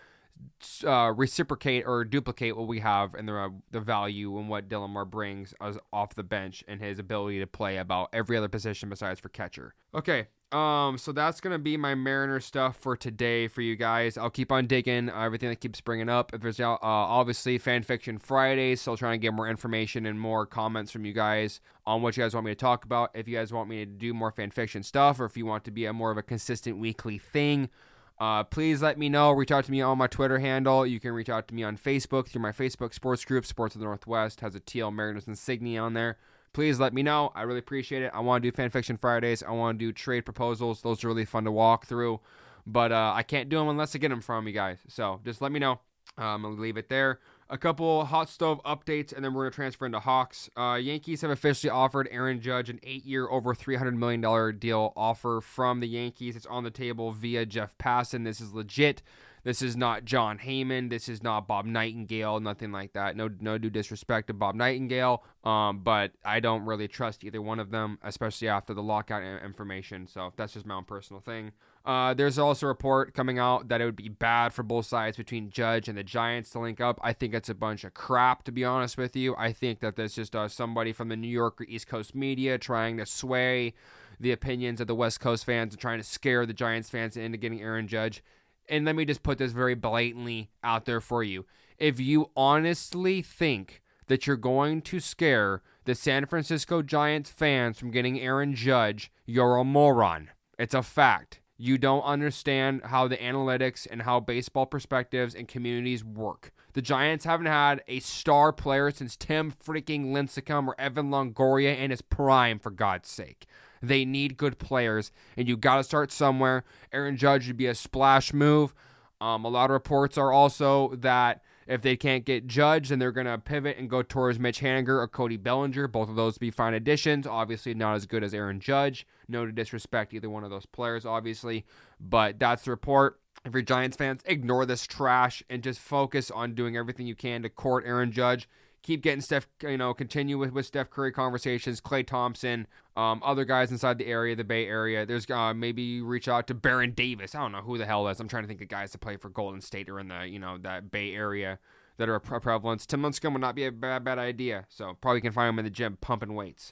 uh, 0.85 1.13
reciprocate 1.15 1.83
or 1.85 2.03
duplicate 2.03 2.57
what 2.57 2.67
we 2.67 2.79
have 2.79 3.13
and 3.13 3.27
the 3.27 3.35
uh, 3.35 3.49
the 3.71 3.79
value 3.79 4.37
and 4.37 4.49
what 4.49 4.67
Dylan 4.69 4.89
Moore 4.89 5.05
brings 5.05 5.53
as 5.61 5.77
off 5.93 6.15
the 6.15 6.23
bench 6.23 6.63
and 6.67 6.81
his 6.81 6.99
ability 6.99 7.39
to 7.39 7.47
play 7.47 7.77
about 7.77 8.09
every 8.13 8.37
other 8.37 8.47
position 8.47 8.89
besides 8.89 9.19
for 9.19 9.29
catcher. 9.29 9.75
Okay, 9.93 10.27
um, 10.51 10.97
so 10.97 11.11
that's 11.11 11.39
gonna 11.39 11.59
be 11.59 11.77
my 11.77 11.95
Mariner 11.95 12.39
stuff 12.39 12.77
for 12.77 12.95
today 12.95 13.47
for 13.47 13.61
you 13.61 13.75
guys. 13.75 14.17
I'll 14.17 14.29
keep 14.29 14.51
on 14.51 14.67
digging 14.67 15.09
uh, 15.09 15.19
everything 15.21 15.49
that 15.49 15.59
keeps 15.61 15.81
bringing 15.81 16.09
up. 16.09 16.33
If 16.33 16.41
there's 16.41 16.59
uh, 16.59 16.77
obviously 16.81 17.57
fan 17.57 17.83
fiction 17.83 18.17
Fridays, 18.17 18.81
still 18.81 18.97
trying 18.97 19.19
to 19.19 19.21
get 19.21 19.33
more 19.33 19.47
information 19.47 20.05
and 20.05 20.19
more 20.19 20.45
comments 20.45 20.91
from 20.91 21.05
you 21.05 21.13
guys 21.13 21.61
on 21.85 22.01
what 22.01 22.17
you 22.17 22.23
guys 22.23 22.33
want 22.33 22.45
me 22.45 22.51
to 22.51 22.55
talk 22.55 22.85
about. 22.85 23.11
If 23.13 23.27
you 23.27 23.35
guys 23.35 23.53
want 23.53 23.69
me 23.69 23.85
to 23.85 23.91
do 23.91 24.13
more 24.13 24.31
fan 24.31 24.51
fiction 24.51 24.83
stuff, 24.83 25.19
or 25.19 25.25
if 25.25 25.37
you 25.37 25.45
want 25.45 25.63
to 25.65 25.71
be 25.71 25.85
a 25.85 25.93
more 25.93 26.11
of 26.11 26.17
a 26.17 26.23
consistent 26.23 26.77
weekly 26.77 27.17
thing. 27.17 27.69
Uh, 28.17 28.43
please 28.43 28.81
let 28.81 28.97
me 28.97 29.09
know. 29.09 29.31
Reach 29.31 29.51
out 29.51 29.65
to 29.65 29.71
me 29.71 29.81
on 29.81 29.97
my 29.97 30.07
Twitter 30.07 30.39
handle. 30.39 30.85
You 30.85 30.99
can 30.99 31.11
reach 31.11 31.29
out 31.29 31.47
to 31.49 31.55
me 31.55 31.63
on 31.63 31.77
Facebook 31.77 32.27
through 32.27 32.41
my 32.41 32.51
Facebook 32.51 32.93
sports 32.93 33.25
group, 33.25 33.45
Sports 33.45 33.75
of 33.75 33.79
the 33.79 33.85
Northwest, 33.85 34.39
has 34.41 34.55
a 34.55 34.59
TL 34.59 34.93
Mariners 34.93 35.27
insignia 35.27 35.81
on 35.81 35.93
there. 35.93 36.17
Please 36.53 36.79
let 36.79 36.93
me 36.93 37.03
know. 37.03 37.33
I 37.35 37.41
really 37.41 37.59
appreciate 37.59 38.01
it. 38.01 38.11
I 38.13 38.21
want 38.21 38.41
to 38.41 38.49
do 38.49 38.55
Fan 38.55 38.69
Fiction 38.69 38.95
Fridays. 38.95 39.43
I 39.43 39.51
want 39.51 39.77
to 39.77 39.85
do 39.85 39.91
trade 39.91 40.21
proposals. 40.21 40.81
Those 40.81 41.03
are 41.03 41.09
really 41.09 41.25
fun 41.25 41.43
to 41.43 41.51
walk 41.51 41.85
through. 41.85 42.21
But 42.65 42.93
uh, 42.93 43.11
I 43.13 43.23
can't 43.23 43.49
do 43.49 43.57
them 43.57 43.67
unless 43.67 43.93
I 43.93 43.99
get 43.99 44.09
them 44.09 44.21
from 44.21 44.47
you 44.47 44.53
guys. 44.53 44.77
So 44.87 45.19
just 45.25 45.41
let 45.41 45.51
me 45.51 45.59
know. 45.59 45.81
Um, 46.17 46.43
to 46.43 46.47
leave 46.47 46.77
it 46.77 46.87
there 46.87 47.19
a 47.49 47.57
couple 47.57 48.05
hot 48.05 48.29
stove 48.29 48.61
updates, 48.63 49.13
and 49.13 49.23
then 49.23 49.33
we're 49.33 49.43
going 49.43 49.51
to 49.51 49.55
transfer 49.55 49.85
into 49.85 49.99
Hawks. 49.99 50.49
Uh, 50.57 50.79
Yankees 50.81 51.21
have 51.21 51.31
officially 51.31 51.69
offered 51.69 52.07
Aaron 52.11 52.41
Judge 52.41 52.69
an 52.69 52.79
eight-year, 52.83 53.27
over 53.29 53.53
$300 53.53 53.95
million 53.95 54.57
deal 54.57 54.93
offer 54.95 55.41
from 55.41 55.79
the 55.79 55.87
Yankees. 55.87 56.35
It's 56.35 56.45
on 56.47 56.63
the 56.63 56.71
table 56.71 57.11
via 57.11 57.45
Jeff 57.45 57.77
Passan. 57.77 58.23
This 58.23 58.41
is 58.41 58.53
legit. 58.53 59.01
This 59.45 59.61
is 59.61 59.77
not 59.77 60.05
Jon 60.05 60.39
Heyman. 60.39 60.89
This 60.89 61.07
is 61.07 61.21
not 61.21 61.47
Bob 61.47 61.67
Nightingale. 61.67 62.39
Nothing 62.39 62.71
like 62.71 62.93
that. 62.93 63.15
No, 63.15 63.29
no 63.39 63.59
due 63.59 63.69
disrespect 63.69 64.25
to 64.27 64.33
Bob 64.33 64.55
Nightingale. 64.55 65.23
Um, 65.43 65.81
but 65.83 66.13
I 66.25 66.39
don't 66.39 66.65
really 66.65 66.87
trust 66.87 67.23
either 67.23 67.39
one 67.39 67.59
of 67.59 67.69
them, 67.69 67.99
especially 68.03 68.47
after 68.47 68.73
the 68.73 68.81
lockout 68.81 69.21
information. 69.21 70.07
So 70.07 70.33
that's 70.35 70.53
just 70.53 70.65
my 70.65 70.73
own 70.73 70.85
personal 70.85 71.21
thing. 71.21 71.51
Uh, 71.85 72.15
there's 72.15 72.39
also 72.39 72.65
a 72.65 72.69
report 72.69 73.13
coming 73.13 73.37
out 73.37 73.67
that 73.67 73.81
it 73.81 73.85
would 73.85 73.95
be 73.95 74.09
bad 74.09 74.51
for 74.51 74.63
both 74.63 74.87
sides 74.87 75.15
between 75.15 75.51
Judge 75.51 75.87
and 75.87 75.95
the 75.95 76.03
Giants 76.03 76.49
to 76.49 76.59
link 76.59 76.81
up. 76.81 76.99
I 77.03 77.13
think 77.13 77.35
it's 77.35 77.47
a 77.47 77.53
bunch 77.53 77.83
of 77.83 77.93
crap, 77.93 78.43
to 78.45 78.51
be 78.51 78.65
honest 78.65 78.97
with 78.97 79.15
you. 79.15 79.35
I 79.37 79.51
think 79.51 79.79
that 79.81 79.95
there's 79.95 80.15
just 80.15 80.35
uh, 80.35 80.47
somebody 80.47 80.91
from 80.91 81.09
the 81.09 81.15
New 81.15 81.27
York 81.27 81.61
or 81.61 81.65
East 81.65 81.85
Coast 81.85 82.15
media 82.15 82.57
trying 82.57 82.97
to 82.97 83.05
sway 83.05 83.75
the 84.19 84.31
opinions 84.31 84.81
of 84.81 84.87
the 84.87 84.95
West 84.95 85.19
Coast 85.19 85.45
fans 85.45 85.75
and 85.75 85.79
trying 85.79 85.99
to 85.99 86.03
scare 86.03 86.47
the 86.47 86.53
Giants 86.53 86.89
fans 86.89 87.15
into 87.15 87.37
getting 87.37 87.61
Aaron 87.61 87.87
Judge. 87.87 88.23
And 88.67 88.85
let 88.85 88.95
me 88.95 89.05
just 89.05 89.23
put 89.23 89.37
this 89.37 89.51
very 89.51 89.75
blatantly 89.75 90.49
out 90.63 90.85
there 90.85 91.01
for 91.01 91.23
you. 91.23 91.45
If 91.77 91.99
you 91.99 92.31
honestly 92.35 93.21
think 93.21 93.81
that 94.07 94.25
you're 94.25 94.37
going 94.37 94.81
to 94.83 94.99
scare 94.99 95.61
the 95.85 95.95
San 95.95 96.25
Francisco 96.25 96.81
Giants 96.81 97.29
fans 97.29 97.79
from 97.79 97.91
getting 97.91 98.19
Aaron 98.19 98.55
Judge, 98.55 99.11
you're 99.25 99.57
a 99.57 99.63
moron. 99.63 100.29
It's 100.57 100.73
a 100.73 100.83
fact 100.83 101.41
you 101.57 101.77
don't 101.77 102.03
understand 102.03 102.81
how 102.85 103.07
the 103.07 103.17
analytics 103.17 103.87
and 103.89 104.01
how 104.01 104.19
baseball 104.19 104.65
perspectives 104.65 105.33
and 105.35 105.47
communities 105.47 106.03
work. 106.03 106.51
The 106.73 106.81
Giants 106.81 107.23
haven't 107.23 107.45
had 107.45 107.81
a 107.87 108.01
star 108.01 108.51
player 108.51 108.91
since 108.91 109.15
Tim 109.15 109.53
freaking 109.53 110.07
Lincecum 110.07 110.67
or 110.67 110.75
Evan 110.79 111.09
Longoria 111.09 111.77
in 111.77 111.91
his 111.91 112.01
prime, 112.01 112.59
for 112.59 112.71
God's 112.71 113.09
sake. 113.09 113.45
They 113.81 114.05
need 114.05 114.37
good 114.37 114.57
players, 114.59 115.11
and 115.37 115.47
you 115.47 115.57
got 115.57 115.77
to 115.77 115.83
start 115.83 116.11
somewhere. 116.11 116.63
Aaron 116.91 117.17
Judge 117.17 117.47
would 117.47 117.57
be 117.57 117.67
a 117.67 117.75
splash 117.75 118.33
move. 118.33 118.73
Um, 119.21 119.45
a 119.45 119.49
lot 119.49 119.65
of 119.65 119.73
reports 119.73 120.17
are 120.17 120.31
also 120.31 120.95
that 120.95 121.41
if 121.67 121.81
they 121.81 121.95
can't 121.95 122.25
get 122.25 122.47
Judge, 122.47 122.89
then 122.89 122.99
they're 122.99 123.11
going 123.11 123.25
to 123.25 123.37
pivot 123.37 123.77
and 123.77 123.89
go 123.89 124.03
towards 124.03 124.39
Mitch 124.39 124.59
Haniger 124.59 124.99
or 124.99 125.07
Cody 125.07 125.37
Bellinger. 125.37 125.87
Both 125.87 126.09
of 126.09 126.15
those 126.15 126.35
would 126.35 126.41
be 126.41 126.51
fine 126.51 126.73
additions. 126.73 127.25
Obviously, 127.25 127.73
not 127.73 127.95
as 127.95 128.05
good 128.05 128.23
as 128.23 128.33
Aaron 128.33 128.59
Judge. 128.59 129.07
No 129.27 129.45
to 129.45 129.51
disrespect 129.51 130.13
either 130.13 130.29
one 130.29 130.43
of 130.43 130.51
those 130.51 130.65
players, 130.65 131.05
obviously. 131.05 131.65
But 131.99 132.37
that's 132.37 132.65
the 132.65 132.71
report. 132.71 133.19
If 133.45 133.53
you're 133.53 133.61
Giants 133.61 133.97
fans, 133.97 134.21
ignore 134.25 134.65
this 134.65 134.85
trash 134.85 135.43
and 135.49 135.63
just 135.63 135.79
focus 135.79 136.29
on 136.29 136.55
doing 136.55 136.77
everything 136.77 137.07
you 137.07 137.15
can 137.15 137.43
to 137.43 137.49
court 137.49 137.83
Aaron 137.85 138.11
Judge. 138.11 138.47
Keep 138.85 139.01
getting 139.01 139.21
Steph, 139.21 139.47
you 139.63 139.77
know, 139.77 139.95
continue 139.95 140.37
with, 140.37 140.53
with 140.53 140.67
Steph 140.67 140.91
Curry 140.91 141.11
conversations, 141.11 141.81
Klay 141.81 142.05
Thompson, 142.05 142.67
um, 142.95 143.19
other 143.25 143.43
guys 143.43 143.71
inside 143.71 143.97
the 143.97 144.05
area, 144.05 144.35
the 144.35 144.43
Bay 144.43 144.67
Area. 144.67 145.07
There's 145.07 145.27
uh, 145.27 145.55
maybe 145.55 146.01
reach 146.01 146.27
out 146.27 146.45
to 146.45 146.53
Baron 146.53 146.91
Davis. 146.91 147.33
I 147.33 147.39
don't 147.39 147.51
know 147.51 147.61
who 147.61 147.79
the 147.79 147.87
hell 147.87 148.07
is. 148.09 148.19
I'm 148.19 148.27
trying 148.27 148.43
to 148.43 148.47
think 148.47 148.61
of 148.61 148.67
guys 148.67 148.91
that 148.91 148.99
play 148.99 149.17
for 149.17 149.29
Golden 149.29 149.59
State 149.59 149.89
or 149.89 149.99
in 149.99 150.09
the, 150.09 150.27
you 150.27 150.37
know, 150.37 150.59
that 150.59 150.91
Bay 150.91 151.15
Area 151.15 151.57
that 151.97 152.09
are 152.09 152.19
pre- 152.19 152.39
prevalent. 152.39 152.87
Tim 152.87 153.01
Lincecum 153.01 153.33
would 153.33 153.41
not 153.41 153.55
be 153.55 153.65
a 153.65 153.71
bad, 153.71 154.03
bad 154.03 154.19
idea. 154.19 154.65
So 154.69 154.95
probably 155.01 155.21
can 155.21 155.31
find 155.31 155.49
him 155.49 155.57
in 155.57 155.65
the 155.65 155.71
gym 155.71 155.97
pumping 155.99 156.35
weights. 156.35 156.71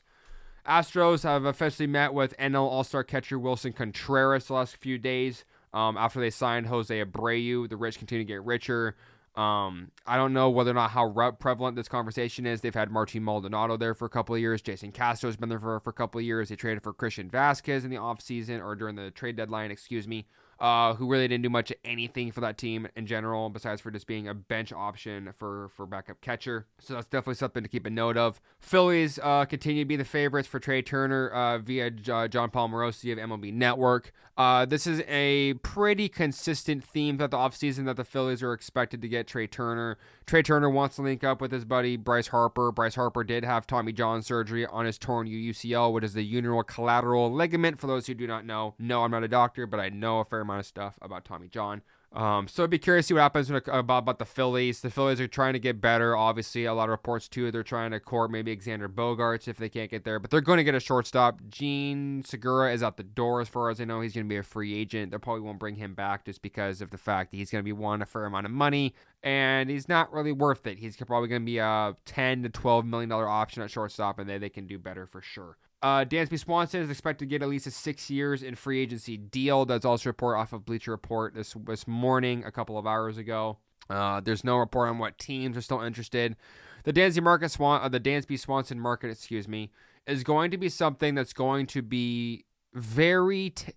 Astros 0.67 1.23
have 1.23 1.45
officially 1.45 1.87
met 1.87 2.13
with 2.13 2.37
NL 2.37 2.61
All 2.61 2.83
Star 2.83 3.03
catcher 3.03 3.39
Willson 3.39 3.73
Contreras 3.73 4.45
the 4.45 4.53
last 4.53 4.77
few 4.77 4.99
days 4.99 5.45
um, 5.73 5.97
after 5.97 6.19
they 6.19 6.29
signed 6.29 6.67
Jose 6.67 7.03
Abreu. 7.03 7.67
The 7.67 7.75
rich 7.75 7.97
continue 7.97 8.23
to 8.23 8.27
get 8.27 8.43
richer. 8.43 8.95
Um, 9.35 9.91
I 10.05 10.15
don't 10.15 10.33
know 10.33 10.49
whether 10.51 10.71
or 10.71 10.75
not 10.75 10.91
how 10.91 11.09
prevalent 11.39 11.75
this 11.75 11.87
conversation 11.87 12.45
is. 12.45 12.61
They've 12.61 12.73
had 12.73 12.91
Martin 12.91 13.23
Maldonado 13.23 13.77
there 13.77 13.95
for 13.95 14.05
a 14.05 14.09
couple 14.09 14.35
of 14.35 14.41
years. 14.41 14.61
Jason 14.61 14.91
Castro's 14.91 15.35
been 15.35 15.49
there 15.49 15.59
for, 15.59 15.79
for 15.79 15.89
a 15.89 15.93
couple 15.93 16.19
of 16.19 16.25
years. 16.25 16.49
They 16.49 16.55
traded 16.55 16.83
for 16.83 16.93
Christian 16.93 17.29
Vazquez 17.29 17.83
in 17.83 17.89
the 17.89 17.95
offseason 17.97 18.63
or 18.63 18.75
during 18.75 18.95
the 18.95 19.09
trade 19.09 19.35
deadline, 19.35 19.71
excuse 19.71 20.07
me 20.07 20.27
uh, 20.59 20.93
who 20.93 21.09
really 21.09 21.27
didn't 21.27 21.43
do 21.43 21.49
much 21.49 21.71
of 21.71 21.77
anything 21.83 22.31
for 22.31 22.41
that 22.41 22.57
team 22.57 22.87
in 22.95 23.05
general, 23.05 23.49
besides 23.49 23.81
for 23.81 23.91
just 23.91 24.07
being 24.07 24.27
a 24.27 24.33
bench 24.33 24.71
option 24.71 25.33
for 25.37 25.69
for 25.75 25.85
backup 25.85 26.21
catcher. 26.21 26.67
So 26.79 26.93
that's 26.93 27.07
definitely 27.07 27.35
something 27.35 27.63
to 27.63 27.69
keep 27.69 27.85
a 27.85 27.89
note 27.89 28.17
of. 28.17 28.39
Phillies 28.59 29.19
uh, 29.21 29.45
continue 29.45 29.83
to 29.83 29.87
be 29.87 29.95
the 29.95 30.05
favorites 30.05 30.47
for 30.47 30.59
Trea 30.59 30.81
Turner 30.81 31.29
uh, 31.29 31.57
via 31.57 31.91
J- 31.91 32.27
Jon 32.29 32.49
Paul 32.49 32.69
Morosi 32.69 33.11
of 33.11 33.19
MLB 33.19 33.53
Network. 33.53 34.11
Uh, 34.35 34.65
this 34.65 34.87
is 34.87 35.01
a 35.07 35.53
pretty 35.55 36.09
consistent 36.09 36.83
theme 36.83 37.17
throughout 37.17 37.31
the 37.31 37.37
offseason 37.37 37.85
that 37.85 37.97
the 37.97 38.03
Phillies 38.03 38.41
are 38.41 38.53
expected 38.53 39.01
to 39.01 39.07
get 39.07 39.27
Trea 39.27 39.47
Turner. 39.47 39.97
Trea 40.25 40.41
Turner 40.41 40.69
wants 40.69 40.95
to 40.95 41.01
link 41.01 41.23
up 41.23 41.39
with 41.41 41.51
his 41.51 41.65
buddy 41.65 41.97
Bryce 41.97 42.27
Harper. 42.27 42.71
Bryce 42.71 42.95
Harper 42.95 43.23
did 43.23 43.43
have 43.43 43.67
Tommy 43.67 43.91
John 43.91 44.21
surgery 44.21 44.65
on 44.65 44.85
his 44.85 44.97
torn 44.97 45.27
UCL, 45.27 45.93
which 45.93 46.03
is 46.03 46.13
the 46.13 46.23
unilateral 46.23 46.63
collateral 46.63 47.31
ligament. 47.31 47.79
For 47.79 47.87
those 47.87 48.07
who 48.07 48.13
do 48.13 48.27
not 48.27 48.45
know, 48.45 48.75
no, 48.79 49.03
I'm 49.03 49.11
not 49.11 49.23
a 49.23 49.27
doctor, 49.27 49.67
but 49.67 49.79
I 49.79 49.89
know 49.89 50.19
a 50.19 50.25
fair 50.25 50.42
amount 50.43 50.59
of 50.59 50.65
stuff 50.65 50.97
about 51.01 51.25
Tommy 51.25 51.47
John. 51.47 51.81
Um, 52.13 52.47
so 52.47 52.63
I'd 52.63 52.69
be 52.69 52.77
curious 52.77 53.05
to 53.05 53.07
see 53.07 53.13
what 53.15 53.21
happens 53.21 53.51
when, 53.51 53.59
about, 53.65 53.99
about 54.03 54.19
the 54.19 54.25
Phillies. 54.25 54.81
The 54.81 54.91
Phillies 54.91 55.19
are 55.19 55.27
trying 55.27 55.53
to 55.53 55.59
get 55.59 55.81
better. 55.81 56.15
Obviously, 56.15 56.65
a 56.65 56.73
lot 56.73 56.83
of 56.83 56.91
reports 56.91 57.27
too. 57.27 57.49
They're 57.49 57.63
trying 57.63 57.89
to 57.89 57.99
court 57.99 58.29
maybe 58.29 58.55
Xander 58.55 58.87
Bogaerts 58.87 59.47
if 59.47 59.57
they 59.57 59.67
can't 59.67 59.89
get 59.89 60.03
there, 60.03 60.19
but 60.19 60.29
they're 60.29 60.41
going 60.41 60.57
to 60.57 60.63
get 60.63 60.75
a 60.75 60.79
shortstop. 60.79 61.41
Jean 61.49 62.23
Segura 62.23 62.71
is 62.71 62.83
out 62.83 62.97
the 62.97 63.03
door 63.03 63.41
as 63.41 63.49
far 63.49 63.71
as 63.71 63.81
I 63.81 63.85
know. 63.85 64.01
He's 64.01 64.13
going 64.13 64.27
to 64.27 64.29
be 64.29 64.37
a 64.37 64.43
free 64.43 64.75
agent. 64.75 65.11
They 65.11 65.17
probably 65.17 65.41
won't 65.41 65.57
bring 65.57 65.75
him 65.75 65.95
back 65.95 66.25
just 66.25 66.43
because 66.43 66.81
of 66.81 66.91
the 66.91 66.99
fact 66.99 67.31
that 67.31 67.37
he's 67.37 67.49
going 67.49 67.63
to 67.63 67.65
be 67.65 67.73
wanting 67.73 68.03
a 68.03 68.05
fair 68.05 68.25
amount 68.25 68.45
of 68.45 68.51
money, 68.51 68.93
and 69.23 69.71
he's 69.71 69.89
not 69.89 70.13
really 70.13 70.31
worth 70.31 70.67
it. 70.67 70.77
He's 70.77 70.95
probably 70.97 71.29
going 71.29 71.41
to 71.41 71.45
be 71.45 71.57
a 71.57 71.95
10 72.05 72.43
to 72.43 72.49
12 72.49 72.85
million 72.85 73.09
dollar 73.09 73.27
option 73.27 73.63
at 73.63 73.71
shortstop, 73.71 74.19
and 74.19 74.29
they 74.29 74.37
they 74.37 74.49
can 74.49 74.67
do 74.67 74.77
better 74.77 75.07
for 75.07 75.21
sure. 75.21 75.57
Uh, 75.83 76.05
Dansby 76.05 76.39
Swanson 76.39 76.81
is 76.81 76.89
expected 76.89 77.25
to 77.25 77.29
get 77.29 77.43
at 77.43 77.49
least 77.49 77.67
a 77.67 77.71
six 77.71 78.09
years 78.09 78.41
in 78.41 78.55
free 78.55 78.79
agency 78.79 79.17
deal. 79.17 79.65
That's 79.65 79.83
also 79.83 80.09
report 80.09 80.37
off 80.37 80.53
of 80.53 80.65
Bleacher 80.65 80.91
Report 80.91 81.35
this 81.35 81.55
this 81.65 81.85
morning, 81.85 82.45
a 82.45 82.51
couple 82.51 82.77
of 82.77 82.87
hours 82.87 83.17
ago. 83.17 83.57
Uh, 83.89 84.21
there's 84.21 84.45
no 84.45 84.55
report 84.55 84.87
on 84.87 84.97
what 84.97 85.17
teams 85.17 85.57
are 85.57 85.61
still 85.61 85.81
interested. 85.81 86.37
The 86.85 86.93
Dansby 86.93 87.21
market 87.21 87.51
Swan, 87.51 87.81
uh, 87.83 87.89
the 87.89 87.99
Dansby 87.99 88.39
Swanson 88.39 88.79
market, 88.79 89.09
excuse 89.09 89.45
me, 89.49 89.71
is 90.07 90.23
going 90.23 90.51
to 90.51 90.57
be 90.57 90.69
something 90.69 91.15
that's 91.15 91.33
going 91.33 91.67
to 91.67 91.81
be 91.81 92.45
very 92.73 93.49
t- 93.49 93.73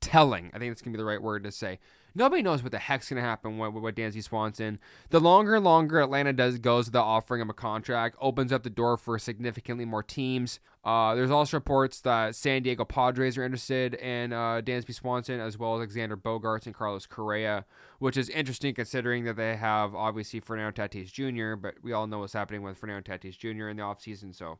telling. 0.00 0.52
I 0.54 0.58
think 0.60 0.70
that's 0.70 0.82
gonna 0.82 0.92
be 0.92 0.98
the 0.98 1.04
right 1.04 1.20
word 1.20 1.42
to 1.42 1.50
say. 1.50 1.80
Nobody 2.14 2.42
knows 2.42 2.62
what 2.62 2.72
the 2.72 2.78
heck's 2.78 3.08
to 3.08 3.20
happen 3.20 3.58
with, 3.58 3.74
with 3.74 3.94
Dansby 3.94 4.22
Swanson. 4.22 4.78
The 5.10 5.20
longer 5.20 5.54
and 5.54 5.64
longer 5.64 6.00
Atlanta 6.00 6.32
does 6.32 6.58
goes 6.58 6.90
the 6.90 7.00
offering 7.00 7.40
him 7.40 7.50
a 7.50 7.54
contract, 7.54 8.16
opens 8.20 8.52
up 8.52 8.62
the 8.62 8.70
door 8.70 8.96
for 8.96 9.18
significantly 9.18 9.84
more 9.84 10.02
teams. 10.02 10.60
Uh, 10.84 11.14
there's 11.14 11.30
also 11.30 11.56
reports 11.56 12.00
that 12.00 12.34
San 12.34 12.62
Diego 12.62 12.84
Padres 12.84 13.36
are 13.36 13.44
interested 13.44 13.94
in 13.94 14.32
uh, 14.32 14.62
Dansby 14.64 14.94
Swanson 14.94 15.40
as 15.40 15.58
well 15.58 15.80
as 15.80 15.94
Xander 15.94 16.16
Bogaerts 16.16 16.66
and 16.66 16.74
Carlos 16.74 17.06
Correa, 17.06 17.64
which 17.98 18.16
is 18.16 18.28
interesting 18.30 18.74
considering 18.74 19.24
that 19.24 19.36
they 19.36 19.56
have 19.56 19.94
obviously 19.94 20.40
Fernando 20.40 20.82
Tatis 20.82 21.12
Jr., 21.12 21.56
but 21.56 21.74
we 21.82 21.92
all 21.92 22.06
know 22.06 22.20
what's 22.20 22.32
happening 22.32 22.62
with 22.62 22.78
Fernando 22.78 23.12
Tatis 23.12 23.36
Jr. 23.36 23.68
in 23.68 23.76
the 23.76 23.82
offseason, 23.82 24.34
so 24.34 24.58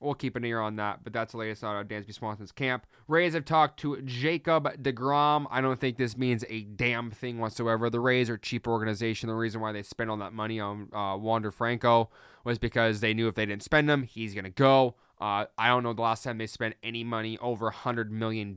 We'll 0.00 0.14
keep 0.14 0.34
an 0.34 0.44
ear 0.46 0.60
on 0.60 0.76
that, 0.76 1.04
but 1.04 1.12
that's 1.12 1.32
the 1.32 1.38
latest 1.38 1.62
out 1.62 1.78
of 1.78 1.86
Dansby 1.86 2.14
Swanson's 2.14 2.52
camp. 2.52 2.86
Rays 3.06 3.34
have 3.34 3.44
talked 3.44 3.78
to 3.80 4.00
Jacob 4.00 4.82
DeGrom. 4.82 5.46
I 5.50 5.60
don't 5.60 5.78
think 5.78 5.98
this 5.98 6.16
means 6.16 6.42
a 6.48 6.62
damn 6.62 7.10
thing 7.10 7.38
whatsoever. 7.38 7.90
The 7.90 8.00
Rays 8.00 8.30
are 8.30 8.34
a 8.34 8.40
cheap 8.40 8.66
organization. 8.66 9.28
The 9.28 9.34
reason 9.34 9.60
why 9.60 9.72
they 9.72 9.82
spent 9.82 10.08
all 10.08 10.16
that 10.16 10.32
money 10.32 10.58
on 10.58 10.88
uh, 10.94 11.18
Wander 11.18 11.50
Franco 11.50 12.08
was 12.44 12.58
because 12.58 13.00
they 13.00 13.12
knew 13.12 13.28
if 13.28 13.34
they 13.34 13.44
didn't 13.44 13.62
spend 13.62 13.90
him, 13.90 14.04
he's 14.04 14.32
going 14.32 14.44
to 14.44 14.50
go. 14.50 14.94
Uh, 15.20 15.44
I 15.58 15.68
don't 15.68 15.82
know 15.82 15.92
the 15.92 16.00
last 16.00 16.24
time 16.24 16.38
they 16.38 16.46
spent 16.46 16.76
any 16.82 17.04
money 17.04 17.36
over 17.38 17.70
$100 17.70 18.08
million 18.08 18.56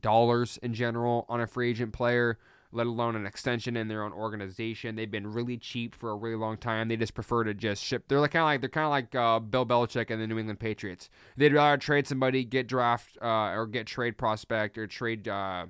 in 0.61 0.73
general 0.73 1.25
on 1.27 1.41
a 1.41 1.47
free 1.47 1.71
agent 1.71 1.91
player 1.91 2.39
let 2.73 2.87
alone 2.87 3.15
an 3.15 3.25
extension 3.25 3.77
in 3.77 3.87
their 3.87 4.03
own 4.03 4.11
organization. 4.11 4.95
They've 4.95 5.09
been 5.09 5.31
really 5.31 5.57
cheap 5.57 5.95
for 5.95 6.11
a 6.11 6.15
really 6.15 6.35
long 6.35 6.57
time. 6.57 6.87
They 6.87 6.97
just 6.97 7.13
prefer 7.13 7.43
to 7.43 7.53
just 7.53 7.83
ship. 7.83 8.05
They're 8.07 8.19
like 8.19 8.31
kind 8.31 8.41
of 8.41 8.47
like 8.47 8.61
they're 8.61 8.69
kind 8.69 8.85
of 8.85 8.91
like 8.91 9.15
uh, 9.15 9.39
Bill 9.39 9.65
Belichick 9.65 10.09
and 10.09 10.21
the 10.21 10.27
New 10.27 10.39
England 10.39 10.59
Patriots. 10.59 11.09
They'd 11.37 11.53
rather 11.53 11.77
trade 11.77 12.07
somebody, 12.07 12.43
get 12.43 12.67
draft 12.67 13.17
uh, 13.21 13.51
or 13.51 13.67
get 13.67 13.87
trade 13.87 14.17
prospect 14.17 14.77
or 14.77 14.87
trade. 14.87 15.27
Uh, 15.27 15.67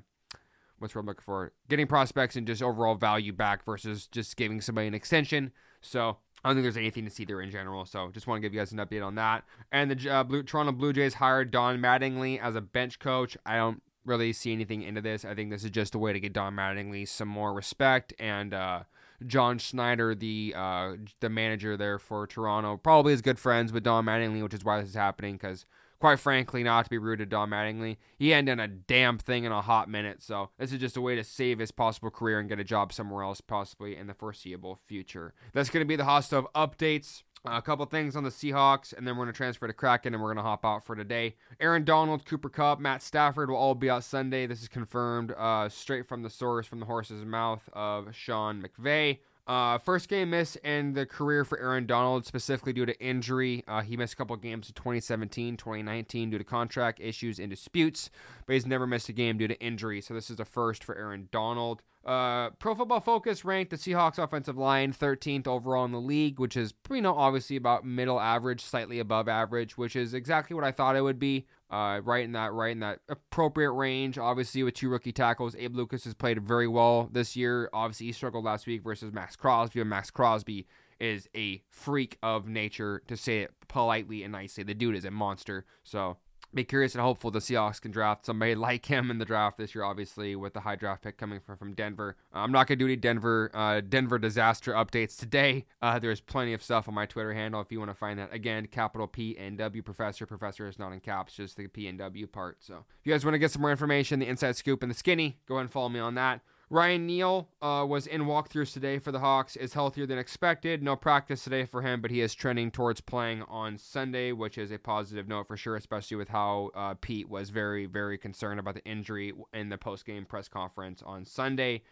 what's 0.80 0.96
what 0.96 1.02
I'm 1.02 1.08
looking 1.08 1.24
for? 1.24 1.52
Getting 1.70 1.88
prospects 1.88 2.36
and 2.36 2.48
just 2.48 2.63
overall 2.63 2.96
value 2.96 3.34
back 3.34 3.66
versus 3.66 4.08
just 4.08 4.36
giving 4.38 4.62
somebody 4.62 4.88
an 4.88 4.94
extension. 4.94 5.52
So 5.82 6.18
I 6.44 6.50
don't 6.50 6.56
think 6.56 6.63
there's 6.63 6.78
anything 6.78 7.06
to 7.06 7.12
see 7.12 7.26
there 7.26 7.42
in 7.42 7.52
general. 7.52 7.86
So 7.86 8.12
just 8.12 8.28
want 8.28 8.42
to 8.42 8.42
give 8.42 8.54
you 8.54 8.60
guys 8.60 8.72
an 8.72 8.80
update 8.80 9.06
on 9.06 9.16
that. 9.16 9.44
And 9.72 9.92
the 9.92 10.10
uh, 10.10 10.24
Blue, 10.24 10.44
Toronto 10.44 10.72
Blue 10.74 10.94
Jays 10.94 11.16
hired 11.16 11.52
Don 11.52 11.80
Mattingly 11.80 12.39
as 12.42 12.56
a 12.56 12.62
bench 12.62 13.00
coach. 13.00 13.38
I 13.46 13.58
don't 13.58 13.82
really 14.06 14.34
see 14.34 14.52
anything 14.52 14.82
into 14.84 15.02
this. 15.02 15.26
I 15.26 15.34
think 15.34 15.50
this 15.50 15.63
is 15.63 15.70
just 15.70 15.96
a 15.96 16.00
way 16.00 16.13
to 16.13 16.20
get 16.20 16.34
Don 16.34 16.56
Mattingly 16.56 17.08
some 17.08 17.28
more 17.28 17.54
respect 17.54 18.13
and 18.20 18.54
uh, 18.54 18.84
John 19.26 19.58
Schneider, 19.58 20.16
the 20.16 20.54
uh, 20.56 20.94
the 21.20 21.30
manager 21.30 21.78
there 21.78 22.00
for 22.00 22.28
Toronto, 22.28 22.78
probably 22.78 23.13
is 23.13 23.22
good 23.22 23.39
friends 23.39 23.72
with 23.72 23.84
Don 23.84 24.06
Mattingly, 24.06 24.44
which 24.44 24.54
is 24.54 24.63
why 24.63 24.80
this 24.80 24.89
is 24.89 24.96
happening. 24.96 25.36
Because 25.36 25.66
quite 26.00 26.20
frankly, 26.20 26.63
not 26.63 26.84
to 26.84 26.89
be 26.89 26.98
rude 26.98 27.20
to 27.20 27.26
Don 27.26 27.50
Mattingly, 27.50 27.96
he 28.18 28.30
done 28.30 28.60
a 28.60 28.68
damn 28.68 29.18
thing 29.18 29.46
in 29.46 29.54
a 29.54 29.62
hot 29.62 29.89
minute. 29.89 30.22
So 30.22 30.50
this 30.58 30.74
is 30.74 30.80
just 30.80 30.98
a 30.98 31.02
way 31.02 31.16
to 31.16 31.24
save 31.24 31.60
his 31.60 31.72
possible 31.72 32.10
career 32.10 32.39
and 32.39 32.50
get 32.50 32.60
a 32.60 32.63
job 32.66 32.92
somewhere 32.92 33.24
else, 33.24 33.39
possibly 33.39 33.96
in 33.96 34.08
the 34.08 34.13
foreseeable 34.13 34.80
future. 34.86 35.34
That's 35.54 35.70
going 35.70 35.82
to 35.82 35.88
be 35.88 35.96
the 35.96 36.04
hot 36.04 36.26
stove 36.26 36.48
updates. 36.54 37.24
Uh, 37.45 37.58
a 37.58 37.62
couple 37.62 37.86
things 37.86 38.15
on 38.15 38.23
the 38.23 38.29
Seahawks, 38.29 38.93
and 38.93 39.06
then 39.06 39.17
we're 39.17 39.25
going 39.25 39.34
to 39.34 39.38
transfer 39.38 39.67
to 39.67 39.73
Kraken, 39.73 40.13
and 40.13 40.23
we're 40.23 40.29
going 40.29 40.38
to 40.38 40.49
hop 40.49 40.63
out 40.63 40.86
for 40.86 40.95
today. 40.95 41.36
Aaron 41.60 41.84
Donald, 41.84 42.25
Cooper 42.25 42.47
Kupp, 42.47 42.79
Matt 42.79 43.01
Stafford 43.01 43.49
will 43.49 43.58
all 43.58 43.75
be 43.75 43.89
out 43.89 44.06
Sunday. 44.06 44.47
This 44.47 44.62
is 44.62 44.69
confirmed 44.69 45.34
uh, 45.38 45.67
straight 45.67 46.08
from 46.08 46.23
the 46.23 46.29
source, 46.29 46.65
from 46.65 46.79
the 46.79 46.86
horse's 46.86 47.25
mouth 47.25 47.67
of 47.73 48.15
Sean 48.15 48.63
McVay. 48.63 49.19
Uh, 49.45 49.77
first 49.77 50.08
game 50.08 50.29
miss 50.29 50.56
in 50.58 50.93
the 50.93 51.06
career 51.06 51.43
for 51.43 51.60
Aaron 51.60 51.86
Donald, 51.86 52.25
specifically 52.25 52.71
due 52.71 52.86
to 52.86 52.97
injury. 53.01 53.63
Uh, 53.67 53.82
he 53.82 53.97
missed 53.97 54.13
a 54.13 54.15
couple 54.15 54.36
games 54.38 54.69
in 54.69 54.73
2017, 54.73 55.58
2019 55.58 56.29
due 56.29 56.38
to 56.38 56.43
contract 56.43 57.01
issues 57.01 57.39
and 57.39 57.49
disputes, 57.49 58.10
but 58.45 58.53
he's 58.53 58.65
never 58.65 58.88
missed 58.88 59.10
a 59.10 59.13
game 59.13 59.38
due 59.38 59.47
to 59.49 59.60
injury. 59.60 59.99
So 59.99 60.13
this 60.13 60.29
is 60.29 60.39
a 60.39 60.45
first 60.45 60.84
for 60.84 60.95
Aaron 60.95 61.27
Donald. 61.32 61.82
Uh, 62.06 62.49
Pro 62.51 62.75
Football 62.75 62.99
Focus 62.99 63.45
ranked 63.45 63.71
the 63.71 63.77
Seahawks 63.77 64.17
offensive 64.21 64.58
line 64.58 64.91
13th 64.91 65.47
overall 65.47 65.86
in 65.86 65.91
the 65.91 66.01
league, 66.01 66.39
which 66.39 66.58
is, 66.58 66.73
you 66.89 67.01
know, 67.01 67.15
obviously 67.15 67.56
about 67.56 67.86
middle 67.86 68.19
average, 68.19 68.62
slightly 68.62 68.99
above 68.99 69.29
average, 69.29 69.77
which 69.77 69.95
is 69.95 70.13
exactly 70.13 70.53
what 70.53 70.65
I 70.65 70.71
thought 70.71 70.97
it 70.97 71.01
would 71.01 71.19
be. 71.19 71.47
Uh, 71.73 72.01
right 72.01 72.23
in 72.23 72.33
that, 72.33 72.53
right 72.53 72.71
in 72.71 72.81
that 72.81 72.99
appropriate 73.09 73.71
range. 73.71 74.19
Obviously, 74.19 74.62
with 74.62 74.75
two 74.75 74.89
rookie 74.89 75.12
tackles, 75.12 75.55
Abe 75.55 75.75
Lucas 75.75 76.03
has 76.03 76.13
played 76.13 76.39
very 76.39 76.67
well 76.67 77.09
this 77.12 77.36
year. 77.36 77.67
Obviously, 77.73 78.05
he 78.05 78.12
struggled 78.12 78.45
last 78.45 78.67
week 78.67 78.83
versus 78.83 79.12
Maxx 79.12 79.36
Crosby, 79.36 79.81
and 79.81 79.89
Maxx 79.89 80.12
Crosby 80.12 80.67
is 80.99 81.27
a 81.36 81.63
freak 81.71 82.19
of 82.21 82.47
nature, 82.47 83.01
to 83.07 83.17
say 83.17 83.39
it 83.39 83.51
politely 83.67 84.21
and 84.21 84.33
nicely. 84.33 84.63
The 84.63 84.75
dude 84.75 84.95
is 84.95 85.03
a 85.03 85.09
monster. 85.09 85.65
So 85.83 86.17
be 86.56 86.63
curious 86.63 86.94
and 86.94 87.02
hopeful 87.02 87.32
the 87.32 87.39
Seahawks 87.39 87.82
can 87.82 87.92
draft 87.92 88.26
somebody 88.26 88.56
like 88.63 88.86
him 88.86 89.12
in 89.12 89.18
the 89.18 89.26
draft 89.26 89.58
this 89.58 89.74
year, 89.74 89.84
obviously, 89.84 90.36
with 90.36 90.54
the 90.54 90.62
high 90.62 90.76
draft 90.76 91.04
pick 91.04 91.18
coming 91.18 91.39
from, 91.39 91.58
from 91.58 91.74
Denver. 91.74 92.16
Uh, 92.34 92.39
I'm 92.39 92.52
not 92.52 92.68
going 92.68 92.80
to 92.80 92.84
do 92.84 92.88
any 92.88 92.96
Denver 92.96 93.52
uh, 93.54 93.82
Denver 93.82 94.20
disaster 94.20 94.74
updates 94.74 95.18
today. 95.18 95.66
Uh, 95.82 96.00
there's 96.00 96.22
plenty 96.22 96.54
of 96.54 96.63
stuff 96.63 96.88
on 96.88 96.94
my 96.94 97.06
Twitter 97.06 97.34
handle 97.34 97.62
if 97.62 97.72
you 97.72 97.80
want 97.80 97.92
to 97.92 97.96
find 97.96 98.20
that. 98.20 98.34
Again, 98.34 98.68
capital 98.68 99.08
P 99.08 99.38
and 99.38 99.58
W 99.58 99.82
Professor. 99.82 100.26
Professor 100.26 100.68
is 100.68 100.80
not 100.80 100.92
in 100.92 101.00
caps, 101.00 101.34
just 101.34 101.58
the 101.58 101.68
P 101.68 101.88
and 101.88 101.98
W 102.00 102.28
part. 102.28 102.58
So 102.60 102.86
if 103.00 103.06
you 103.06 103.13
guys 103.13 103.26
want 103.26 103.36
to 103.36 103.39
get 103.39 103.52
some 103.52 103.62
more 103.62 103.72
information, 103.72 104.20
the 104.20 104.28
inside 104.28 104.56
scoop 104.56 104.84
and 104.84 104.89
the 104.89 104.96
skinny, 104.96 105.39
go 105.48 105.56
ahead 105.56 105.63
and 105.63 105.72
follow 105.72 105.89
me 105.89 106.00
on 106.00 106.16
that. 106.16 106.42
Ryan 106.73 107.05
Neal 107.05 107.49
uh, 107.62 107.86
was 107.88 108.07
in 108.07 108.23
walkthroughs 108.23 108.73
today 108.73 108.97
for 108.97 109.12
the 109.12 109.19
Hawks. 109.19 109.55
Is 109.55 109.75
healthier 109.75 110.07
than 110.07 110.17
expected. 110.17 110.81
No 110.81 110.95
practice 110.95 111.43
today 111.43 111.65
for 111.65 111.83
him, 111.83 112.01
but 112.01 112.09
he 112.09 112.19
is 112.19 112.33
trending 112.33 112.71
towards 112.71 112.99
playing 112.99 113.43
on 113.43 113.77
Sunday, 113.77 114.31
which 114.31 114.57
is 114.57 114.71
a 114.71 114.79
positive 114.79 115.27
note 115.27 115.47
for 115.47 115.55
sure, 115.55 115.75
especially 115.75 116.17
with 116.17 116.29
how 116.29 116.71
uh, 116.73 116.95
Pete 116.99 117.29
was 117.29 117.51
very, 117.51 117.86
very 117.86 118.17
concerned 118.17 118.59
about 118.59 118.73
the 118.73 118.83
injury 118.86 119.33
in 119.53 119.69
the 119.69 119.77
post-game 119.77 120.25
press 120.25 120.47
conference 120.47 121.03
on 121.05 121.25
Sunday. 121.25 121.83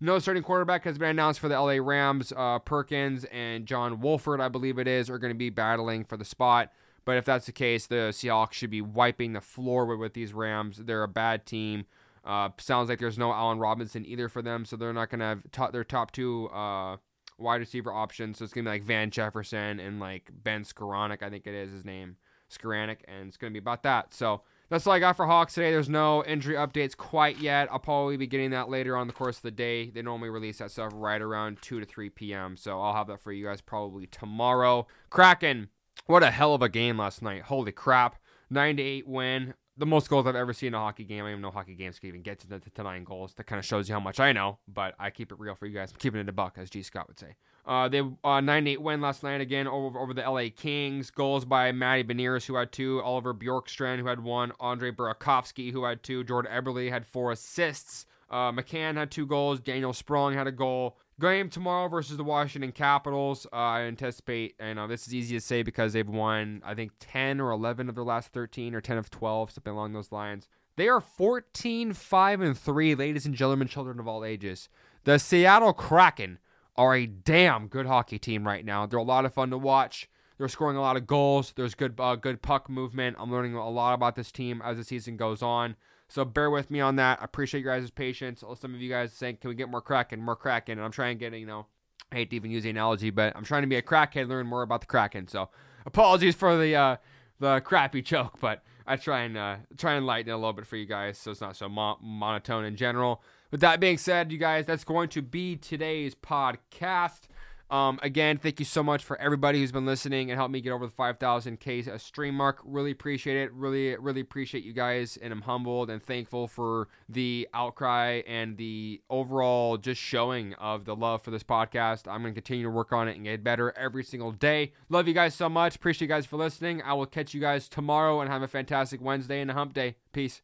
No 0.00 0.18
starting 0.18 0.42
quarterback 0.42 0.82
has 0.82 0.98
been 0.98 1.10
announced 1.10 1.38
for 1.38 1.48
the 1.48 1.54
LA 1.54 1.74
Rams. 1.74 2.32
Uh, 2.36 2.58
Perkins 2.58 3.24
and 3.30 3.66
John 3.66 4.00
Wolford, 4.00 4.40
I 4.40 4.48
believe 4.48 4.80
it 4.80 4.88
is, 4.88 5.08
are 5.10 5.18
going 5.18 5.32
to 5.32 5.38
be 5.38 5.50
battling 5.50 6.02
for 6.02 6.16
the 6.16 6.24
spot. 6.24 6.72
But 7.04 7.18
if 7.18 7.24
that's 7.24 7.46
the 7.46 7.52
case, 7.52 7.86
the 7.86 8.10
Seahawks 8.10 8.54
should 8.54 8.70
be 8.70 8.80
wiping 8.80 9.34
the 9.34 9.40
floor 9.40 9.86
with, 9.86 10.00
with 10.00 10.14
these 10.14 10.32
Rams. 10.32 10.78
They're 10.78 11.04
a 11.04 11.08
bad 11.08 11.46
team. 11.46 11.86
Uh, 12.24 12.48
sounds 12.58 12.88
like 12.88 12.98
there's 12.98 13.18
no 13.18 13.32
Allen 13.32 13.58
Robinson 13.58 14.06
either 14.06 14.28
for 14.28 14.42
them, 14.42 14.64
so 14.64 14.76
they're 14.76 14.92
not 14.92 15.10
going 15.10 15.20
to 15.20 15.42
have 15.56 15.72
their 15.72 15.84
top 15.84 16.12
two 16.12 16.48
uh, 16.48 16.96
wide 17.38 17.60
receiver 17.60 17.92
options. 17.92 18.38
So 18.38 18.44
it's 18.44 18.52
going 18.54 18.64
to 18.64 18.70
be 18.70 18.74
like 18.74 18.84
Van 18.84 19.10
Jefferson 19.10 19.80
and 19.80 20.00
like 20.00 20.30
Ben 20.32 20.64
Skowronek, 20.64 21.22
I 21.22 21.30
think 21.30 21.46
it 21.46 21.54
is 21.54 21.72
his 21.72 21.84
name, 21.84 22.16
Skowronek, 22.50 22.98
and 23.06 23.28
it's 23.28 23.36
going 23.36 23.52
to 23.52 23.54
be 23.54 23.62
about 23.62 23.82
that. 23.82 24.14
So 24.14 24.42
that's 24.70 24.86
all 24.86 24.94
I 24.94 24.98
got 24.98 25.16
for 25.16 25.26
Hawks 25.26 25.54
today. 25.54 25.70
There's 25.70 25.88
no 25.90 26.24
injury 26.24 26.54
updates 26.54 26.96
quite 26.96 27.38
yet. 27.38 27.68
I'll 27.70 27.78
probably 27.78 28.16
be 28.16 28.26
getting 28.26 28.50
that 28.50 28.70
later 28.70 28.96
on 28.96 29.06
the 29.06 29.12
course 29.12 29.36
of 29.36 29.42
the 29.42 29.50
day. 29.50 29.90
They 29.90 30.02
normally 30.02 30.30
release 30.30 30.58
that 30.58 30.70
stuff 30.70 30.92
right 30.94 31.20
around 31.20 31.60
2 31.60 31.80
to 31.80 31.86
3 31.86 32.10
p.m. 32.10 32.56
So 32.56 32.80
I'll 32.80 32.94
have 32.94 33.08
that 33.08 33.20
for 33.20 33.32
you 33.32 33.44
guys 33.44 33.60
probably 33.60 34.06
tomorrow. 34.06 34.86
Kraken, 35.10 35.68
what 36.06 36.22
a 36.22 36.30
hell 36.30 36.54
of 36.54 36.62
a 36.62 36.68
game 36.68 36.98
last 36.98 37.22
night. 37.22 37.42
Holy 37.42 37.72
crap. 37.72 38.16
9 38.50 38.76
to 38.76 38.82
8 38.82 39.08
win. 39.08 39.54
The 39.76 39.86
most 39.86 40.08
goals 40.08 40.26
I've 40.26 40.36
ever 40.36 40.52
seen 40.52 40.68
in 40.68 40.74
a 40.74 40.78
hockey 40.78 41.02
game. 41.02 41.24
I 41.24 41.30
even 41.30 41.40
know 41.40 41.50
hockey 41.50 41.74
games 41.74 41.98
can 41.98 42.08
even 42.08 42.22
get 42.22 42.38
to, 42.40 42.46
the, 42.46 42.60
to 42.60 42.82
nine 42.82 43.02
goals. 43.02 43.34
That 43.34 43.44
kind 43.44 43.58
of 43.58 43.64
shows 43.64 43.88
you 43.88 43.94
how 43.94 44.00
much 44.00 44.20
I 44.20 44.32
know, 44.32 44.58
but 44.68 44.94
I 45.00 45.10
keep 45.10 45.32
it 45.32 45.38
real 45.40 45.56
for 45.56 45.66
you 45.66 45.74
guys. 45.74 45.90
I'm 45.90 45.98
keeping 45.98 46.20
it 46.20 46.28
a 46.28 46.32
buck, 46.32 46.56
as 46.58 46.70
G. 46.70 46.82
Scott 46.82 47.08
would 47.08 47.18
say. 47.18 47.34
Uh, 47.66 47.88
they 47.88 47.98
uh, 48.00 48.40
9-8 48.40 48.78
win 48.78 49.00
last 49.00 49.22
night 49.22 49.40
again 49.40 49.66
over, 49.66 49.98
over 49.98 50.14
the 50.14 50.22
LA 50.22 50.44
Kings. 50.54 51.10
Goals 51.10 51.44
by 51.44 51.72
Matty 51.72 52.04
Beniers, 52.04 52.46
who 52.46 52.54
had 52.54 52.70
two. 52.70 53.00
Oliver 53.02 53.34
Bjorkstrand, 53.34 53.98
who 53.98 54.06
had 54.06 54.20
one. 54.20 54.52
Andre 54.60 54.92
Burakovsky, 54.92 55.72
who 55.72 55.84
had 55.84 56.02
two. 56.02 56.22
Jordan 56.22 56.52
Eberle 56.52 56.88
had 56.90 57.06
four 57.06 57.32
assists. 57.32 58.06
Uh, 58.30 58.52
McCann 58.52 58.96
had 58.96 59.10
two 59.10 59.26
goals. 59.26 59.60
Daniel 59.60 59.92
Sprong 59.92 60.34
had 60.34 60.46
a 60.46 60.52
goal. 60.52 60.98
Game 61.20 61.48
tomorrow 61.48 61.88
versus 61.88 62.16
the 62.16 62.24
Washington 62.24 62.72
Capitals. 62.72 63.46
Uh, 63.52 63.56
I 63.56 63.80
anticipate, 63.82 64.56
and 64.58 64.80
uh, 64.80 64.88
this 64.88 65.06
is 65.06 65.14
easy 65.14 65.36
to 65.36 65.40
say 65.40 65.62
because 65.62 65.92
they've 65.92 66.08
won, 66.08 66.60
I 66.64 66.74
think, 66.74 66.90
10 66.98 67.40
or 67.40 67.52
11 67.52 67.88
of 67.88 67.94
their 67.94 68.02
last 68.02 68.32
13 68.32 68.74
or 68.74 68.80
10 68.80 68.98
of 68.98 69.10
12, 69.10 69.52
something 69.52 69.72
along 69.72 69.92
those 69.92 70.10
lines. 70.10 70.48
They 70.76 70.88
are 70.88 71.00
14 71.00 71.92
5 71.92 72.40
and 72.40 72.58
3, 72.58 72.94
ladies 72.96 73.26
and 73.26 73.34
gentlemen, 73.34 73.68
children 73.68 74.00
of 74.00 74.08
all 74.08 74.24
ages. 74.24 74.68
The 75.04 75.18
Seattle 75.18 75.72
Kraken 75.72 76.40
are 76.76 76.96
a 76.96 77.06
damn 77.06 77.68
good 77.68 77.86
hockey 77.86 78.18
team 78.18 78.44
right 78.44 78.64
now. 78.64 78.84
They're 78.84 78.98
a 78.98 79.02
lot 79.04 79.24
of 79.24 79.32
fun 79.32 79.50
to 79.50 79.58
watch. 79.58 80.08
They're 80.36 80.48
scoring 80.48 80.76
a 80.76 80.80
lot 80.80 80.96
of 80.96 81.06
goals. 81.06 81.52
There's 81.54 81.76
good 81.76 81.94
uh, 82.00 82.16
good 82.16 82.42
puck 82.42 82.68
movement. 82.68 83.16
I'm 83.20 83.30
learning 83.30 83.54
a 83.54 83.70
lot 83.70 83.94
about 83.94 84.16
this 84.16 84.32
team 84.32 84.60
as 84.64 84.78
the 84.78 84.84
season 84.84 85.16
goes 85.16 85.42
on. 85.42 85.76
So 86.08 86.24
bear 86.24 86.50
with 86.50 86.70
me 86.70 86.80
on 86.80 86.96
that. 86.96 87.20
I 87.20 87.24
appreciate 87.24 87.62
your 87.62 87.78
guys' 87.78 87.90
patience. 87.90 88.44
Some 88.60 88.74
of 88.74 88.80
you 88.80 88.90
guys 88.90 89.12
saying, 89.12 89.38
"Can 89.40 89.48
we 89.48 89.54
get 89.54 89.68
more 89.68 89.80
Kraken, 89.80 90.20
more 90.20 90.36
Kraken?" 90.36 90.78
And 90.78 90.84
I'm 90.84 90.92
trying 90.92 91.18
to 91.18 91.30
get 91.30 91.36
you 91.38 91.46
know, 91.46 91.66
I 92.12 92.16
hate 92.16 92.30
to 92.30 92.36
even 92.36 92.50
use 92.50 92.62
the 92.64 92.70
analogy, 92.70 93.10
but 93.10 93.34
I'm 93.36 93.44
trying 93.44 93.62
to 93.62 93.68
be 93.68 93.76
a 93.76 93.82
crackhead, 93.82 94.22
and 94.22 94.28
learn 94.28 94.46
more 94.46 94.62
about 94.62 94.80
the 94.80 94.86
Kraken. 94.86 95.28
So 95.28 95.48
apologies 95.86 96.34
for 96.34 96.56
the 96.56 96.76
uh, 96.76 96.96
the 97.40 97.60
crappy 97.60 98.02
joke, 98.02 98.38
but 98.40 98.62
I 98.86 98.96
try 98.96 99.22
and 99.22 99.36
uh, 99.36 99.56
try 99.76 99.94
and 99.94 100.06
lighten 100.06 100.30
it 100.30 100.34
a 100.34 100.36
little 100.36 100.52
bit 100.52 100.66
for 100.66 100.76
you 100.76 100.86
guys, 100.86 101.18
so 101.18 101.30
it's 101.30 101.40
not 101.40 101.56
so 101.56 101.68
mo- 101.68 101.98
monotone 102.02 102.64
in 102.64 102.76
general. 102.76 103.22
With 103.50 103.60
that 103.60 103.80
being 103.80 103.98
said, 103.98 104.32
you 104.32 104.38
guys, 104.38 104.66
that's 104.66 104.84
going 104.84 105.08
to 105.10 105.22
be 105.22 105.56
today's 105.56 106.14
podcast. 106.14 107.28
Um, 107.70 107.98
again, 108.02 108.38
thank 108.38 108.60
you 108.60 108.66
so 108.66 108.82
much 108.82 109.02
for 109.02 109.20
everybody 109.20 109.58
who's 109.58 109.72
been 109.72 109.86
listening 109.86 110.30
and 110.30 110.38
helped 110.38 110.52
me 110.52 110.60
get 110.60 110.70
over 110.70 110.86
the 110.86 110.92
5,000K 110.92 111.88
uh, 111.88 111.98
stream 111.98 112.34
mark. 112.34 112.60
Really 112.64 112.90
appreciate 112.90 113.36
it. 113.36 113.52
Really, 113.52 113.96
really 113.96 114.20
appreciate 114.20 114.64
you 114.64 114.72
guys. 114.72 115.16
And 115.20 115.32
I'm 115.32 115.42
humbled 115.42 115.90
and 115.90 116.02
thankful 116.02 116.46
for 116.46 116.88
the 117.08 117.48
outcry 117.52 118.22
and 118.26 118.56
the 118.56 119.00
overall 119.10 119.76
just 119.76 120.00
showing 120.00 120.54
of 120.54 120.84
the 120.84 120.94
love 120.94 121.22
for 121.22 121.30
this 121.30 121.42
podcast. 121.42 122.06
I'm 122.06 122.22
going 122.22 122.34
to 122.34 122.40
continue 122.40 122.64
to 122.64 122.70
work 122.70 122.92
on 122.92 123.08
it 123.08 123.16
and 123.16 123.24
get 123.24 123.42
better 123.42 123.76
every 123.76 124.04
single 124.04 124.30
day. 124.30 124.72
Love 124.88 125.08
you 125.08 125.14
guys 125.14 125.34
so 125.34 125.48
much. 125.48 125.74
Appreciate 125.74 126.06
you 126.06 126.14
guys 126.14 126.26
for 126.26 126.36
listening. 126.36 126.82
I 126.82 126.92
will 126.92 127.06
catch 127.06 127.34
you 127.34 127.40
guys 127.40 127.68
tomorrow 127.68 128.20
and 128.20 128.30
have 128.30 128.42
a 128.42 128.48
fantastic 128.48 129.00
Wednesday 129.00 129.40
and 129.40 129.50
a 129.50 129.54
hump 129.54 129.74
day. 129.74 129.96
Peace. 130.12 130.42